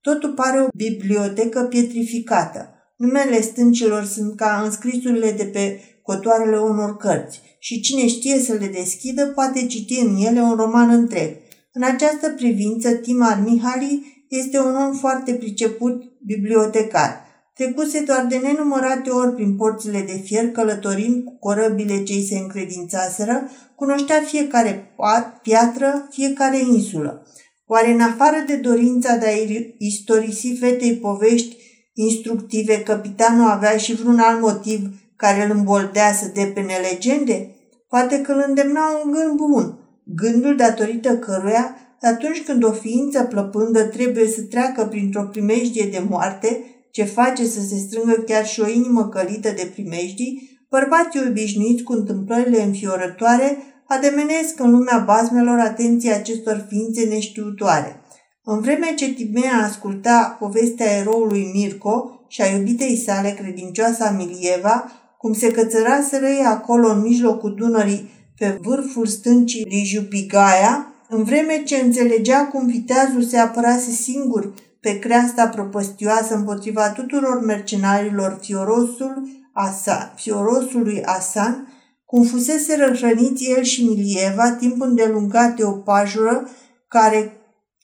Totul 0.00 0.32
pare 0.32 0.60
o 0.60 0.66
bibliotecă 0.74 1.60
pietrificată. 1.62 2.74
Numele 2.96 3.40
stâncilor 3.40 4.04
sunt 4.04 4.36
ca 4.36 4.62
înscrisurile 4.64 5.30
de 5.30 5.44
pe 5.44 5.80
cotoarele 6.02 6.58
unor 6.58 6.96
cărți 6.96 7.40
și 7.58 7.80
cine 7.80 8.06
știe 8.06 8.38
să 8.38 8.52
le 8.52 8.66
deschidă 8.66 9.26
poate 9.26 9.66
citi 9.66 10.00
în 10.00 10.16
ele 10.16 10.40
un 10.40 10.54
roman 10.54 10.90
întreg. 10.90 11.36
În 11.72 11.82
această 11.82 12.30
privință, 12.36 12.90
Timar 12.90 13.42
Mihali 13.46 14.26
este 14.28 14.58
un 14.58 14.74
om 14.74 14.92
foarte 14.92 15.32
priceput 15.32 16.02
bibliotecar. 16.26 17.31
Trecuse 17.62 18.00
doar 18.00 18.26
de 18.26 18.36
nenumărate 18.36 19.10
ori 19.10 19.34
prin 19.34 19.56
porțile 19.56 20.00
de 20.00 20.20
fier, 20.24 20.50
călătorind 20.50 21.24
cu 21.24 21.36
corăbile 21.38 22.02
ce 22.02 22.20
se 22.20 22.38
încredințaseră, 22.38 23.50
cunoștea 23.74 24.20
fiecare 24.20 24.94
piatră, 25.42 26.08
fiecare 26.10 26.58
insulă. 26.58 27.26
Oare 27.66 27.92
în 27.92 28.00
afară 28.00 28.36
de 28.46 28.56
dorința 28.56 29.16
de 29.16 29.26
a 29.26 29.62
istorisi 29.78 30.56
fetei 30.60 30.96
povești 30.96 31.56
instructive, 31.94 32.82
capitanul 32.82 33.50
avea 33.50 33.76
și 33.76 33.94
vreun 33.94 34.18
alt 34.18 34.40
motiv 34.40 34.80
care 35.16 35.44
îl 35.44 35.50
îmboldea 35.50 36.12
să 36.12 36.30
depene 36.34 36.74
legende? 36.90 37.56
Poate 37.88 38.20
că 38.20 38.32
îl 38.32 38.44
îndemna 38.48 38.82
un 39.04 39.12
gând 39.12 39.36
bun, 39.36 39.78
gândul 40.04 40.56
datorită 40.56 41.18
căruia, 41.18 41.76
atunci 42.00 42.42
când 42.42 42.64
o 42.64 42.72
ființă 42.72 43.22
plăpândă 43.22 43.82
trebuie 43.82 44.28
să 44.28 44.42
treacă 44.42 44.84
printr-o 44.84 45.22
primejdie 45.22 45.88
de 45.90 46.02
moarte, 46.08 46.60
ce 46.92 47.04
face 47.04 47.46
să 47.46 47.60
se 47.60 47.76
strângă 47.76 48.24
chiar 48.26 48.46
și 48.46 48.60
o 48.60 48.68
inimă 48.68 49.08
călită 49.08 49.50
de 49.56 49.70
primejdii, 49.72 50.60
bărbații 50.70 51.26
obișnuiți 51.28 51.82
cu 51.82 51.92
întâmplările 51.92 52.62
înfiorătoare 52.62 53.56
ademenesc 53.86 54.60
în 54.60 54.70
lumea 54.70 54.98
bazmelor 55.06 55.58
atenția 55.58 56.14
acestor 56.14 56.66
ființe 56.68 57.04
neștiutoare. 57.04 58.00
În 58.44 58.60
vreme 58.60 58.94
ce 58.96 59.12
Timea 59.12 59.64
asculta 59.64 60.36
povestea 60.40 60.96
eroului 60.96 61.50
Mirko 61.54 62.24
și 62.28 62.42
a 62.42 62.56
iubitei 62.56 62.96
sale 62.96 63.30
credincioasa 63.30 64.10
Milieva, 64.10 64.92
cum 65.18 65.32
se 65.32 65.50
cățăraseră 65.50 66.26
ei 66.26 66.44
acolo 66.44 66.88
în 66.88 67.00
mijlocul 67.00 67.54
Dunării 67.54 68.10
pe 68.38 68.58
vârful 68.60 69.06
stâncii 69.06 69.64
Lijubigaia, 69.68 70.94
în 71.08 71.24
vreme 71.24 71.62
ce 71.64 71.76
înțelegea 71.76 72.46
cum 72.46 72.66
viteazul 72.66 73.22
se 73.22 73.38
apărase 73.38 73.90
singur 73.90 74.52
pe 74.82 74.98
creasta 74.98 75.48
propăstioasă 75.48 76.34
împotriva 76.34 76.90
tuturor 76.90 77.44
mercenarilor 77.44 78.38
Fiorosul, 78.40 79.28
Asa, 79.52 80.12
Fiorosului 80.16 81.02
Asan, 81.04 81.68
cum 82.04 82.22
fusese 82.22 82.76
răhrăniți 82.76 83.50
el 83.50 83.62
și 83.62 83.84
Milieva 83.84 84.50
timp 84.50 84.80
îndelungat 84.80 85.56
de 85.56 85.64
o 85.64 85.72
pajură 85.72 86.48
care 86.88 87.32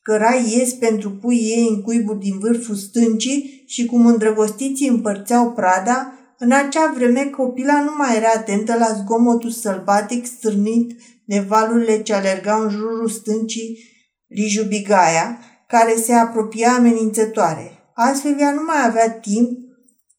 căra 0.02 0.34
ies 0.34 0.72
pentru 0.72 1.10
pui 1.10 1.36
ei 1.36 1.66
în 1.70 1.82
cuibul 1.82 2.18
din 2.18 2.38
vârful 2.38 2.74
stâncii 2.74 3.64
și 3.66 3.86
cum 3.86 4.06
îndrăgostiții 4.06 4.88
împărțeau 4.88 5.52
prada, 5.52 6.12
în 6.38 6.52
acea 6.52 6.92
vreme 6.96 7.24
copila 7.24 7.82
nu 7.82 7.90
mai 7.98 8.16
era 8.16 8.28
atentă 8.36 8.76
la 8.78 8.86
zgomotul 8.86 9.50
sălbatic 9.50 10.26
stârnit 10.26 11.00
de 11.24 11.44
valurile 11.48 12.02
ce 12.02 12.14
alergau 12.14 12.62
în 12.62 12.70
jurul 12.70 13.08
stâncii 13.08 13.78
Lijubigaia, 14.26 15.38
care 15.68 15.96
se 15.96 16.12
apropia 16.12 16.72
amenințătoare. 16.72 17.72
Astfel 17.94 18.36
ea 18.40 18.52
nu 18.52 18.62
mai 18.66 18.86
avea 18.86 19.10
timp 19.10 19.58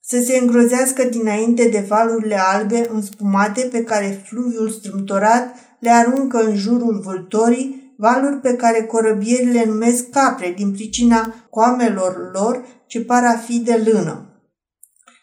să 0.01 0.21
se 0.25 0.38
îngrozească 0.38 1.03
dinainte 1.03 1.67
de 1.69 1.85
valurile 1.88 2.39
albe 2.39 2.89
înspumate 2.91 3.62
pe 3.71 3.83
care 3.83 4.23
fluviul 4.27 4.69
strâmtorat 4.69 5.55
le 5.79 5.89
aruncă 5.89 6.38
în 6.43 6.55
jurul 6.55 7.01
vâltorii, 7.05 7.93
valuri 7.97 8.35
pe 8.35 8.53
care 8.53 8.83
corăbierile 8.83 9.65
numesc 9.65 10.09
capre 10.09 10.53
din 10.57 10.71
pricina 10.71 11.33
coamelor 11.49 12.29
lor 12.33 12.65
ce 12.88 13.01
par 13.01 13.23
a 13.23 13.38
fi 13.38 13.59
de 13.59 13.83
lână. 13.91 14.23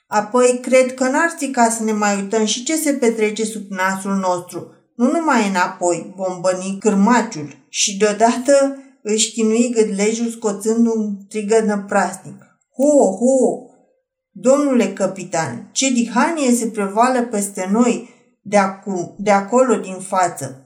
Apoi, 0.06 0.58
cred 0.62 0.94
că 0.94 1.04
n-ar 1.04 1.28
strica 1.28 1.68
să 1.68 1.82
ne 1.82 1.92
mai 1.92 2.16
uităm 2.16 2.44
și 2.44 2.64
ce 2.64 2.76
se 2.76 2.92
petrece 2.92 3.44
sub 3.44 3.70
nasul 3.70 4.14
nostru. 4.14 4.72
Nu 4.94 5.10
numai 5.10 5.48
înapoi, 5.48 6.14
bombăni 6.16 6.76
cârmaciul 6.80 7.56
și 7.68 7.96
deodată 7.96 8.80
își 9.08 9.32
chinui 9.32 9.72
gâdlejul 9.74 10.28
scoțând 10.30 10.86
un 10.86 11.16
strigă 11.26 11.60
năprasnic. 11.60 12.44
Ho, 12.76 13.16
ho! 13.16 13.66
Domnule 14.30 14.92
capitan, 14.92 15.68
ce 15.72 15.90
dihanie 15.90 16.52
se 16.52 16.66
prevală 16.66 17.22
peste 17.22 17.68
noi 17.72 18.08
de, 18.42 18.56
acum, 18.56 19.14
de 19.18 19.30
acolo 19.30 19.74
din 19.76 19.98
față. 19.98 20.60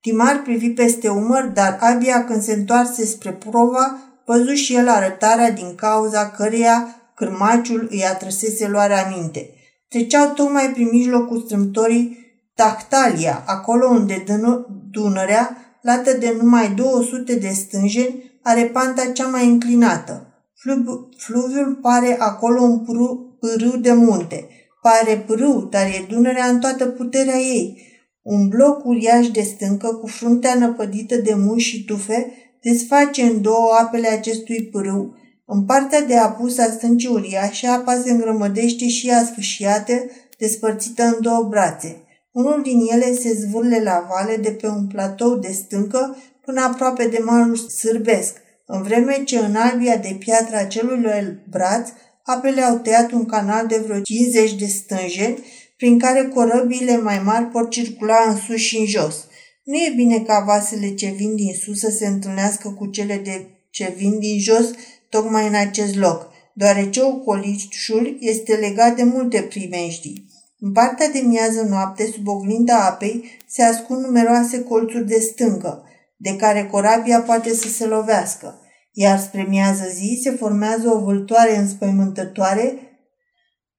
Timar 0.00 0.42
privi 0.42 0.70
peste 0.70 1.08
umăr, 1.08 1.44
dar 1.44 1.76
abia 1.80 2.24
când 2.24 2.42
se 2.42 2.52
întoarse 2.52 3.04
spre 3.04 3.32
prova, 3.32 3.98
văzu 4.26 4.52
și 4.52 4.74
el 4.74 4.88
arătarea 4.88 5.50
din 5.50 5.74
cauza 5.74 6.30
căreia 6.30 6.96
cârmaciul 7.14 7.88
îi 7.90 8.04
atrăsese 8.04 8.68
luarea 8.68 9.12
minte. 9.16 9.50
Treceau 9.88 10.32
tocmai 10.32 10.70
prin 10.70 10.88
mijlocul 10.92 11.42
strâmtorii 11.44 12.20
Tactalia, 12.54 13.42
acolo 13.46 13.88
unde 13.88 14.24
Dunărea, 14.90 15.71
lată 15.82 16.12
de 16.12 16.36
numai 16.40 16.74
200 16.76 17.34
de 17.34 17.48
stânjeni, 17.48 18.38
are 18.42 18.64
panta 18.64 19.10
cea 19.12 19.26
mai 19.26 19.46
înclinată. 19.46 20.26
Fluviul 21.16 21.78
pare 21.82 22.16
acolo 22.18 22.62
un 22.62 22.78
pârâu 23.40 23.76
de 23.76 23.92
munte. 23.92 24.48
Pare 24.82 25.24
pârâu, 25.26 25.68
dar 25.70 25.86
e 25.86 26.06
Dunărea 26.08 26.46
în 26.46 26.60
toată 26.60 26.86
puterea 26.86 27.38
ei. 27.38 27.90
Un 28.22 28.48
bloc 28.48 28.84
uriaș 28.84 29.28
de 29.28 29.40
stâncă 29.40 29.88
cu 29.88 30.06
fruntea 30.06 30.54
năpădită 30.54 31.16
de 31.16 31.34
muși 31.34 31.68
și 31.68 31.84
tufe 31.84 32.32
desface 32.62 33.22
în 33.22 33.42
două 33.42 33.70
apele 33.80 34.08
acestui 34.08 34.62
pârâu. 34.62 35.14
În 35.46 35.64
partea 35.64 36.00
de 36.00 36.16
apus 36.16 36.58
a 36.58 36.64
stâncii 36.64 37.08
uriașe, 37.08 37.66
apa 37.66 38.00
se 38.04 38.10
îngrămădește 38.10 38.88
și 38.88 39.08
ea 39.08 39.24
sfâșiată, 39.24 39.92
despărțită 40.38 41.02
în 41.02 41.16
două 41.20 41.46
brațe. 41.50 42.02
Unul 42.32 42.62
din 42.62 42.80
ele 42.90 43.14
se 43.14 43.32
zvârle 43.32 43.82
la 43.82 44.06
vale 44.08 44.36
de 44.36 44.50
pe 44.50 44.66
un 44.66 44.86
platou 44.86 45.36
de 45.36 45.52
stâncă 45.52 46.16
până 46.44 46.60
aproape 46.60 47.06
de 47.06 47.18
malul 47.24 47.56
sârbesc, 47.56 48.36
în 48.66 48.82
vreme 48.82 49.22
ce 49.24 49.38
în 49.38 49.54
albia 49.54 49.96
de 49.96 50.16
piatră 50.18 50.56
a 50.56 50.64
celuilalt 50.64 51.46
braț, 51.50 51.88
apele 52.22 52.60
au 52.60 52.78
tăiat 52.78 53.10
un 53.10 53.24
canal 53.24 53.66
de 53.66 53.82
vreo 53.86 54.00
50 54.00 54.54
de 54.54 54.66
stânjeni, 54.66 55.38
prin 55.76 55.98
care 55.98 56.30
corăbiile 56.34 56.96
mai 56.96 57.18
mari 57.24 57.44
pot 57.44 57.70
circula 57.70 58.16
în 58.28 58.36
sus 58.36 58.56
și 58.56 58.78
în 58.78 58.86
jos. 58.86 59.26
Nu 59.64 59.74
e 59.74 59.92
bine 59.96 60.18
ca 60.18 60.44
vasele 60.46 60.94
ce 60.94 61.14
vin 61.16 61.36
din 61.36 61.54
sus 61.54 61.78
să 61.78 61.90
se 61.90 62.06
întâlnească 62.06 62.68
cu 62.68 62.86
cele 62.86 63.20
de 63.24 63.46
ce 63.70 63.94
vin 63.96 64.18
din 64.18 64.38
jos 64.38 64.70
tocmai 65.08 65.46
în 65.46 65.54
acest 65.54 65.96
loc, 65.96 66.30
deoarece 66.54 67.02
ocolișul 67.02 68.16
este 68.20 68.54
legat 68.54 68.96
de 68.96 69.02
multe 69.02 69.40
primejdii. 69.40 70.31
În 70.64 70.72
partea 70.72 71.08
de 71.08 71.18
miază 71.18 71.62
noapte, 71.68 72.06
sub 72.06 72.28
oglinda 72.28 72.86
apei, 72.86 73.24
se 73.46 73.62
ascund 73.62 74.04
numeroase 74.04 74.62
colțuri 74.62 75.06
de 75.06 75.18
stâncă, 75.18 75.82
de 76.16 76.36
care 76.36 76.68
corabia 76.70 77.20
poate 77.20 77.54
să 77.54 77.68
se 77.68 77.86
lovească. 77.86 78.60
iar 78.92 79.18
spre 79.18 79.46
miază 79.48 79.84
zi 79.92 80.20
se 80.22 80.30
formează 80.30 80.88
o 80.88 80.98
vâltoare 80.98 81.56
înspăimântătoare, 81.56 82.74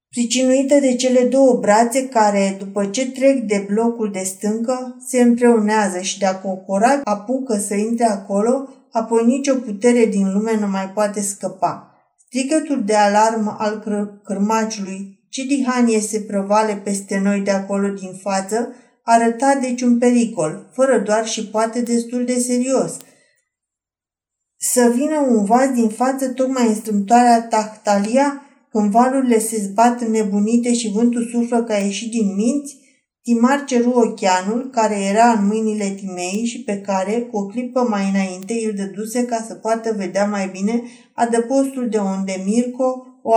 pricinuită 0.08 0.78
de 0.80 0.94
cele 0.94 1.24
două 1.24 1.58
brațe 1.60 2.08
care, 2.08 2.56
după 2.58 2.86
ce 2.86 3.10
trec 3.10 3.38
de 3.38 3.66
blocul 3.66 4.10
de 4.12 4.22
stâncă, 4.22 4.96
se 5.06 5.20
împreunează 5.22 6.00
și 6.00 6.18
dacă 6.18 6.46
o 6.46 6.56
corab 6.56 7.00
apucă 7.04 7.56
să 7.56 7.74
intre 7.74 8.04
acolo, 8.04 8.68
apoi 8.92 9.24
nicio 9.24 9.54
putere 9.54 10.04
din 10.04 10.32
lume 10.32 10.56
nu 10.60 10.68
mai 10.68 10.90
poate 10.94 11.20
scăpa. 11.20 11.94
Strigătul 12.26 12.84
de 12.84 12.94
alarmă 12.94 13.56
al 13.58 13.82
cr- 13.82 14.22
cârmaciului, 14.24 15.23
ce 15.34 15.44
dihanie 15.44 16.00
se 16.00 16.20
prăvale 16.20 16.80
peste 16.84 17.18
noi 17.18 17.40
de 17.40 17.50
acolo 17.50 17.88
din 17.88 18.12
față, 18.22 18.74
arăta 19.02 19.58
deci 19.60 19.82
un 19.82 19.98
pericol, 19.98 20.70
fără 20.72 20.98
doar 20.98 21.26
și 21.26 21.46
poate 21.46 21.80
destul 21.80 22.24
de 22.24 22.38
serios. 22.38 22.96
Să 24.56 24.92
vină 24.94 25.18
un 25.18 25.44
vas 25.44 25.68
din 25.74 25.88
față 25.88 26.28
tocmai 26.28 26.68
în 26.68 26.74
strâmtoarea 26.74 27.42
Tahtalia, 27.42 28.42
când 28.70 28.90
valurile 28.90 29.38
se 29.38 29.56
zbat 29.56 30.08
nebunite 30.08 30.74
și 30.74 30.90
vântul 30.90 31.28
suflă 31.32 31.62
ca 31.62 31.76
ieșit 31.76 32.10
din 32.10 32.34
minți, 32.34 32.76
Timar 33.22 33.64
ceru 33.64 33.90
ocheanul, 33.90 34.70
care 34.70 35.00
era 35.00 35.30
în 35.30 35.46
mâinile 35.46 35.88
Timei 35.88 36.44
și 36.44 36.62
pe 36.62 36.80
care, 36.80 37.20
cu 37.20 37.36
o 37.36 37.46
clipă 37.46 37.86
mai 37.88 38.08
înainte, 38.08 38.54
îl 38.66 38.74
dăduse 38.74 39.24
ca 39.24 39.44
să 39.46 39.54
poată 39.54 39.94
vedea 39.96 40.26
mai 40.26 40.48
bine 40.48 40.82
adăpostul 41.14 41.88
de 41.88 41.98
unde 41.98 42.42
Mirco 42.44 43.06
o 43.22 43.34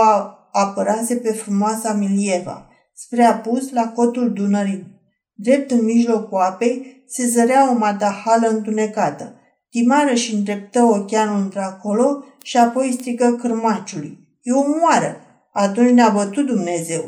apărase 0.58 1.16
pe 1.16 1.32
frumoasa 1.32 1.92
Milieva, 1.92 2.70
spre 2.94 3.22
apus 3.22 3.70
la 3.70 3.88
cotul 3.88 4.32
Dunării. 4.32 4.86
Drept 5.34 5.70
în 5.70 5.84
mijlocul 5.84 6.38
apei 6.38 7.02
se 7.06 7.26
zărea 7.26 7.70
o 7.70 7.78
madahală 7.78 8.48
întunecată. 8.48 9.34
Timară 9.70 10.14
și 10.14 10.34
îndreptă 10.34 10.82
ocheanul 10.82 11.42
într-acolo 11.42 12.24
și 12.42 12.56
apoi 12.56 12.92
strigă 12.92 13.36
cârmaciului. 13.40 14.18
E 14.42 14.52
o 14.52 14.64
moară! 14.80 15.16
Atunci 15.52 15.90
ne-a 15.90 16.08
bătut 16.08 16.46
Dumnezeu. 16.46 17.04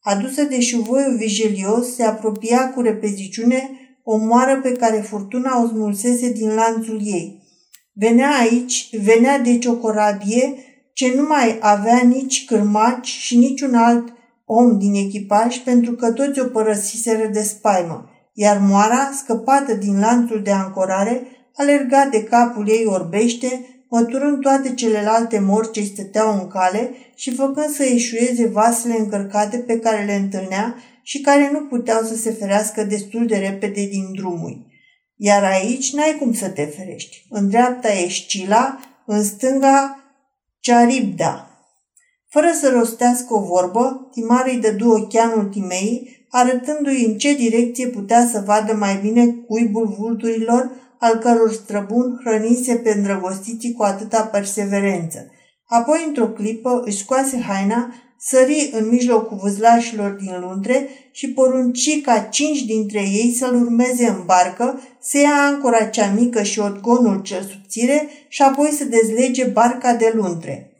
Adusă 0.00 0.42
de 0.42 0.60
șuvoiul 0.60 1.16
vigelios, 1.16 1.94
se 1.94 2.04
apropia 2.04 2.70
cu 2.70 2.80
repeziciune 2.80 3.70
o 4.04 4.16
moară 4.16 4.60
pe 4.60 4.72
care 4.72 4.96
furtuna 4.96 5.62
o 5.62 5.66
smulsese 5.66 6.32
din 6.32 6.54
lanțul 6.54 7.00
ei. 7.04 7.42
Venea 7.92 8.30
aici, 8.38 8.96
venea 8.96 9.38
deci 9.38 9.64
o 9.66 9.76
corabie 9.76 10.54
ce 10.92 11.12
nu 11.16 11.22
mai 11.22 11.58
avea 11.60 12.02
nici 12.04 12.44
cârmaci 12.44 13.06
și 13.06 13.36
niciun 13.36 13.74
alt 13.74 14.12
om 14.44 14.78
din 14.78 14.94
echipaj 14.94 15.56
pentru 15.56 15.92
că 15.92 16.12
toți 16.12 16.40
o 16.40 16.44
părăsiseră 16.44 17.26
de 17.26 17.42
spaimă, 17.42 18.10
iar 18.32 18.58
moara, 18.58 19.10
scăpată 19.16 19.74
din 19.74 19.98
lanțul 19.98 20.42
de 20.42 20.50
ancorare, 20.50 21.22
alerga 21.56 22.08
de 22.10 22.22
capul 22.22 22.68
ei 22.68 22.84
orbește, 22.86 23.66
măturând 23.88 24.40
toate 24.40 24.74
celelalte 24.74 25.38
morți 25.38 25.70
ce 25.70 25.82
stăteau 25.82 26.32
în 26.40 26.46
cale 26.46 26.90
și 27.14 27.34
făcând 27.34 27.68
să 27.74 27.84
eșueze 27.84 28.46
vasele 28.46 28.98
încărcate 28.98 29.58
pe 29.58 29.78
care 29.78 30.04
le 30.04 30.14
întâlnea 30.14 30.74
și 31.02 31.20
care 31.20 31.50
nu 31.52 31.60
puteau 31.60 32.02
să 32.02 32.16
se 32.16 32.30
ferească 32.30 32.84
destul 32.84 33.26
de 33.26 33.36
repede 33.36 33.86
din 33.90 34.12
drumul. 34.12 34.66
Iar 35.16 35.44
aici 35.44 35.92
n-ai 35.92 36.16
cum 36.18 36.32
să 36.32 36.48
te 36.48 36.64
ferești. 36.64 37.26
În 37.28 37.48
dreapta 37.48 37.92
e 37.92 38.08
Scila, 38.08 38.78
în 39.06 39.24
stânga 39.24 40.01
Charibda. 40.66 41.46
Fără 42.28 42.46
să 42.60 42.70
rostească 42.70 43.34
o 43.34 43.40
vorbă, 43.40 44.08
Timar 44.12 44.46
îi 44.46 44.60
dădu 44.60 44.90
ocheanul 44.90 45.44
Timei, 45.44 46.26
arătându-i 46.30 47.04
în 47.04 47.18
ce 47.18 47.34
direcție 47.34 47.86
putea 47.86 48.26
să 48.26 48.42
vadă 48.46 48.74
mai 48.74 48.98
bine 49.02 49.26
cuibul 49.26 49.94
vulturilor 49.98 50.70
al 50.98 51.18
căror 51.18 51.52
străbun 51.52 52.20
hrănise 52.24 52.74
pe 52.74 52.92
îndrăgostiții 52.96 53.72
cu 53.72 53.82
atâta 53.82 54.22
perseverență. 54.22 55.30
Apoi, 55.66 56.04
într-o 56.06 56.28
clipă, 56.28 56.82
își 56.84 56.98
scoase 56.98 57.40
haina, 57.40 57.94
sări 58.18 58.70
în 58.72 58.88
mijlocul 58.88 59.36
vâzlașilor 59.36 60.10
din 60.10 60.40
luntre 60.40 60.88
și 61.12 61.32
porunci 61.32 62.00
ca 62.00 62.18
cinci 62.18 62.62
dintre 62.64 63.00
ei 63.00 63.34
să-l 63.38 63.54
urmeze 63.54 64.06
în 64.06 64.22
barcă, 64.24 64.80
să 65.02 65.18
ia 65.18 65.34
ancora 65.34 65.84
cea 65.84 66.12
mică 66.12 66.42
și 66.42 66.58
odgonul 66.58 67.22
cel 67.22 67.42
subțire 67.42 68.08
și 68.28 68.42
apoi 68.42 68.68
să 68.68 68.84
dezlege 68.84 69.44
barca 69.44 69.94
de 69.94 70.12
luntre. 70.14 70.72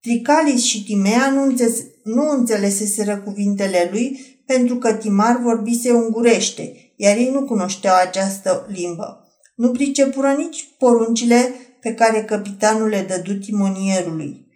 Tricalis 0.00 0.62
și 0.62 0.84
Timea 0.84 1.30
nu, 1.30 1.42
înțes- 1.42 1.84
nu 2.02 2.28
înțeleseseră 2.30 3.16
cuvintele 3.16 3.88
lui 3.92 4.32
pentru 4.46 4.76
că 4.76 4.92
Timar 4.92 5.40
vorbise 5.42 5.92
ungurește, 5.92 6.92
iar 6.96 7.16
ei 7.16 7.30
nu 7.30 7.44
cunoșteau 7.44 7.94
această 7.96 8.66
limbă. 8.68 9.26
Nu 9.56 9.70
pricepură 9.70 10.34
nici 10.38 10.68
poruncile 10.78 11.52
pe 11.80 11.94
care 11.94 12.22
capitanul 12.22 12.88
le 12.88 13.06
dădu 13.08 13.38
timonierului. 13.38 14.46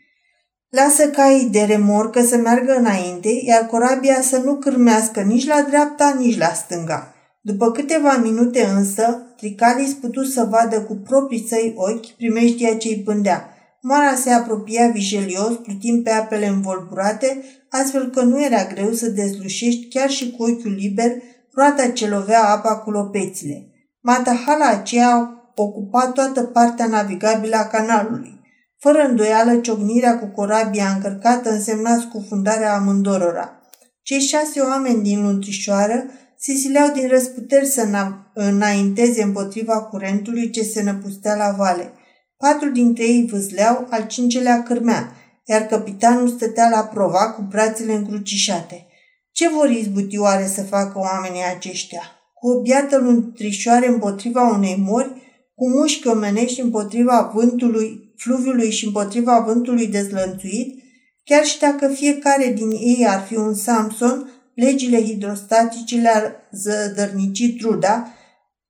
Lasă 0.68 1.08
caii 1.08 1.48
de 1.48 1.62
remorcă 1.62 2.22
să 2.22 2.36
meargă 2.36 2.74
înainte, 2.76 3.28
iar 3.44 3.66
corabia 3.66 4.20
să 4.22 4.36
nu 4.36 4.54
cârmească 4.54 5.20
nici 5.20 5.46
la 5.46 5.62
dreapta, 5.68 6.16
nici 6.18 6.38
la 6.38 6.52
stânga. 6.52 7.15
După 7.46 7.70
câteva 7.70 8.16
minute 8.16 8.64
însă, 8.76 9.22
Tricalis 9.36 9.92
putu 9.92 10.22
să 10.24 10.46
vadă 10.50 10.80
cu 10.80 10.94
proprii 10.94 11.46
săi 11.48 11.74
ochi 11.76 12.06
primejdia 12.16 12.76
ce 12.76 12.88
îi 12.88 13.02
pândea– 13.04 13.48
Mara 13.88 14.14
se 14.14 14.30
apropia 14.30 14.88
vigelios, 14.88 15.54
plutind 15.62 16.04
pe 16.04 16.10
apele 16.10 16.46
învolburate, 16.46 17.42
astfel 17.70 18.10
că 18.10 18.22
nu 18.22 18.44
era 18.44 18.64
greu 18.64 18.92
să 18.92 19.08
dezlușești 19.08 19.88
chiar 19.88 20.10
și 20.10 20.30
cu 20.30 20.42
ochiul 20.42 20.72
liber 20.72 21.12
roata 21.52 21.88
ce 21.88 22.08
lovea 22.08 22.48
apa 22.48 22.76
cu 22.76 22.90
lopețile. 22.90 23.70
Matahala 24.00 24.66
aceea 24.68 25.42
ocupa 25.54 26.06
toată 26.06 26.42
partea 26.42 26.86
navigabilă 26.86 27.56
a 27.56 27.66
canalului. 27.66 28.40
Fără 28.78 28.98
îndoială, 29.08 29.56
ciocnirea 29.56 30.18
cu 30.18 30.26
corabia 30.26 30.88
încărcată 30.94 31.50
însemna 31.50 31.98
scufundarea 32.00 32.74
amândorora. 32.74 33.60
Cei 34.02 34.20
șase 34.20 34.60
oameni 34.60 35.02
din 35.02 35.22
luntrișoară 35.22 36.04
se 36.38 36.52
sileau 36.52 36.92
din 36.92 37.08
răsputeri 37.08 37.66
să 37.66 38.08
înainteze 38.34 39.22
împotriva 39.22 39.82
curentului 39.82 40.50
ce 40.50 40.62
se 40.62 40.82
năpustea 40.82 41.36
la 41.36 41.54
vale– 41.58 41.92
Patru 42.38 42.70
dintre 42.70 43.04
ei 43.04 43.26
vâzleau, 43.30 43.86
al 43.90 44.06
cincelea 44.06 44.62
cârmea, 44.62 45.12
iar 45.44 45.62
capitanul 45.62 46.28
stătea 46.28 46.68
la 46.68 46.80
prova 46.80 47.30
cu 47.30 47.42
brațele 47.42 47.92
încrucișate. 47.92 48.86
Ce 49.32 49.48
vor 49.48 49.70
izbuti 49.70 50.18
oare 50.18 50.46
să 50.46 50.62
facă 50.62 50.98
oamenii 50.98 51.42
aceștia? 51.56 52.02
Cu 52.34 52.48
o 52.48 52.60
biată 52.60 52.98
luntrișoare 52.98 53.88
împotriva 53.88 54.48
unei 54.48 54.76
mori, 54.78 55.08
cu 55.54 55.68
mușchi 55.68 56.06
omenești 56.06 56.60
împotriva 56.60 57.30
vântului, 57.34 58.14
fluviului 58.16 58.70
și 58.70 58.84
împotriva 58.84 59.40
vântului 59.40 59.86
dezlănțuit, 59.86 60.82
chiar 61.24 61.44
și 61.44 61.58
dacă 61.58 61.88
fiecare 61.88 62.52
din 62.56 62.70
ei 62.70 63.06
ar 63.08 63.20
fi 63.20 63.36
un 63.36 63.54
Samson, 63.54 64.30
legile 64.56 65.02
hidrostatice 65.02 65.96
le-ar 65.96 66.34
zădărnici 66.52 67.56
truda, 67.58 68.08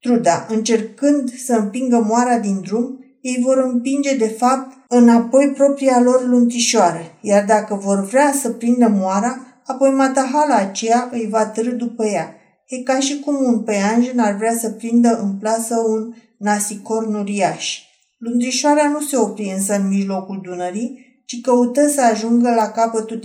truda, 0.01 0.47
încercând 0.49 1.33
să 1.33 1.53
împingă 1.53 2.05
moara 2.09 2.39
din 2.39 2.61
drum, 2.61 3.05
ei 3.21 3.43
vor 3.43 3.57
împinge 3.73 4.17
de 4.17 4.29
fapt 4.29 4.77
înapoi 4.89 5.53
propria 5.57 6.01
lor 6.01 6.27
luntișoară, 6.27 7.01
iar 7.21 7.45
dacă 7.45 7.75
vor 7.75 8.05
vrea 8.05 8.33
să 8.33 8.51
prindă 8.51 8.89
moara, 8.89 9.61
apoi 9.65 9.91
matahala 9.91 10.57
aceea 10.57 11.09
îi 11.13 11.27
va 11.31 11.47
târâ 11.47 11.71
după 11.71 12.07
ea. 12.07 12.35
E 12.67 12.83
ca 12.83 13.01
și 13.01 13.21
cum 13.21 13.35
un 13.45 13.63
peianjen 13.63 14.19
ar 14.19 14.37
vrea 14.37 14.57
să 14.57 14.71
prindă 14.71 15.19
în 15.23 15.39
plasă 15.39 15.75
un 15.89 16.15
nasicor 16.39 17.09
nuriaș. 17.09 17.79
Luntrișoara 18.19 18.89
nu 18.89 19.01
se 19.01 19.17
opri 19.17 19.53
însă 19.57 19.75
în 19.75 19.89
mijlocul 19.89 20.41
Dunării, 20.43 21.23
ci 21.27 21.41
căută 21.41 21.89
să 21.89 22.03
ajungă 22.03 22.55
la 22.55 22.71
capătul 22.71 23.19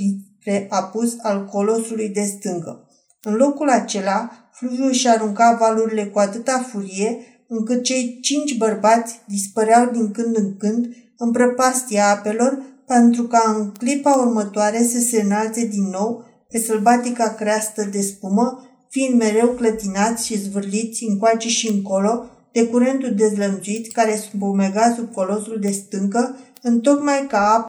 dintre 0.44 0.68
apus 0.70 1.16
al 1.22 1.46
colosului 1.46 2.10
de 2.10 2.22
stângă. 2.22 2.88
În 3.22 3.34
locul 3.34 3.70
acela, 3.70 4.32
fluviul 4.52 4.88
își 4.88 5.08
arunca 5.08 5.58
valurile 5.60 6.06
cu 6.06 6.20
atâta 6.20 6.68
furie 6.72 7.18
încât 7.48 7.84
cei 7.84 8.20
cinci 8.22 8.58
bărbați 8.58 9.20
dispăreau 9.28 9.90
din 9.92 10.12
când 10.12 10.38
în 10.38 10.58
când 10.58 10.96
în 11.18 11.32
prăpastia 11.32 12.08
apelor 12.08 12.62
pentru 12.88 13.24
ca 13.24 13.56
în 13.58 13.72
clipa 13.72 14.14
următoare 14.16 14.84
să 14.84 15.00
se 15.00 15.22
înalțe 15.22 15.66
din 15.66 15.90
nou 15.90 16.26
pe 16.50 16.60
sălbatica 16.60 17.34
creastă 17.34 17.88
de 17.92 18.02
spumă, 18.02 18.70
fiind 18.90 19.18
mereu 19.18 19.48
clătinați 19.48 20.26
și 20.26 20.38
zvârliți 20.38 21.04
încoace 21.04 21.48
și 21.48 21.72
încolo 21.72 22.26
de 22.52 22.68
curentul 22.68 23.14
dezlănțuit 23.16 23.92
care 23.92 24.16
spumega 24.16 24.94
sub 24.96 25.12
colosul 25.14 25.58
de 25.62 25.72
stâncă, 25.72 26.38
întocmai 26.62 27.26
ca 27.30 27.54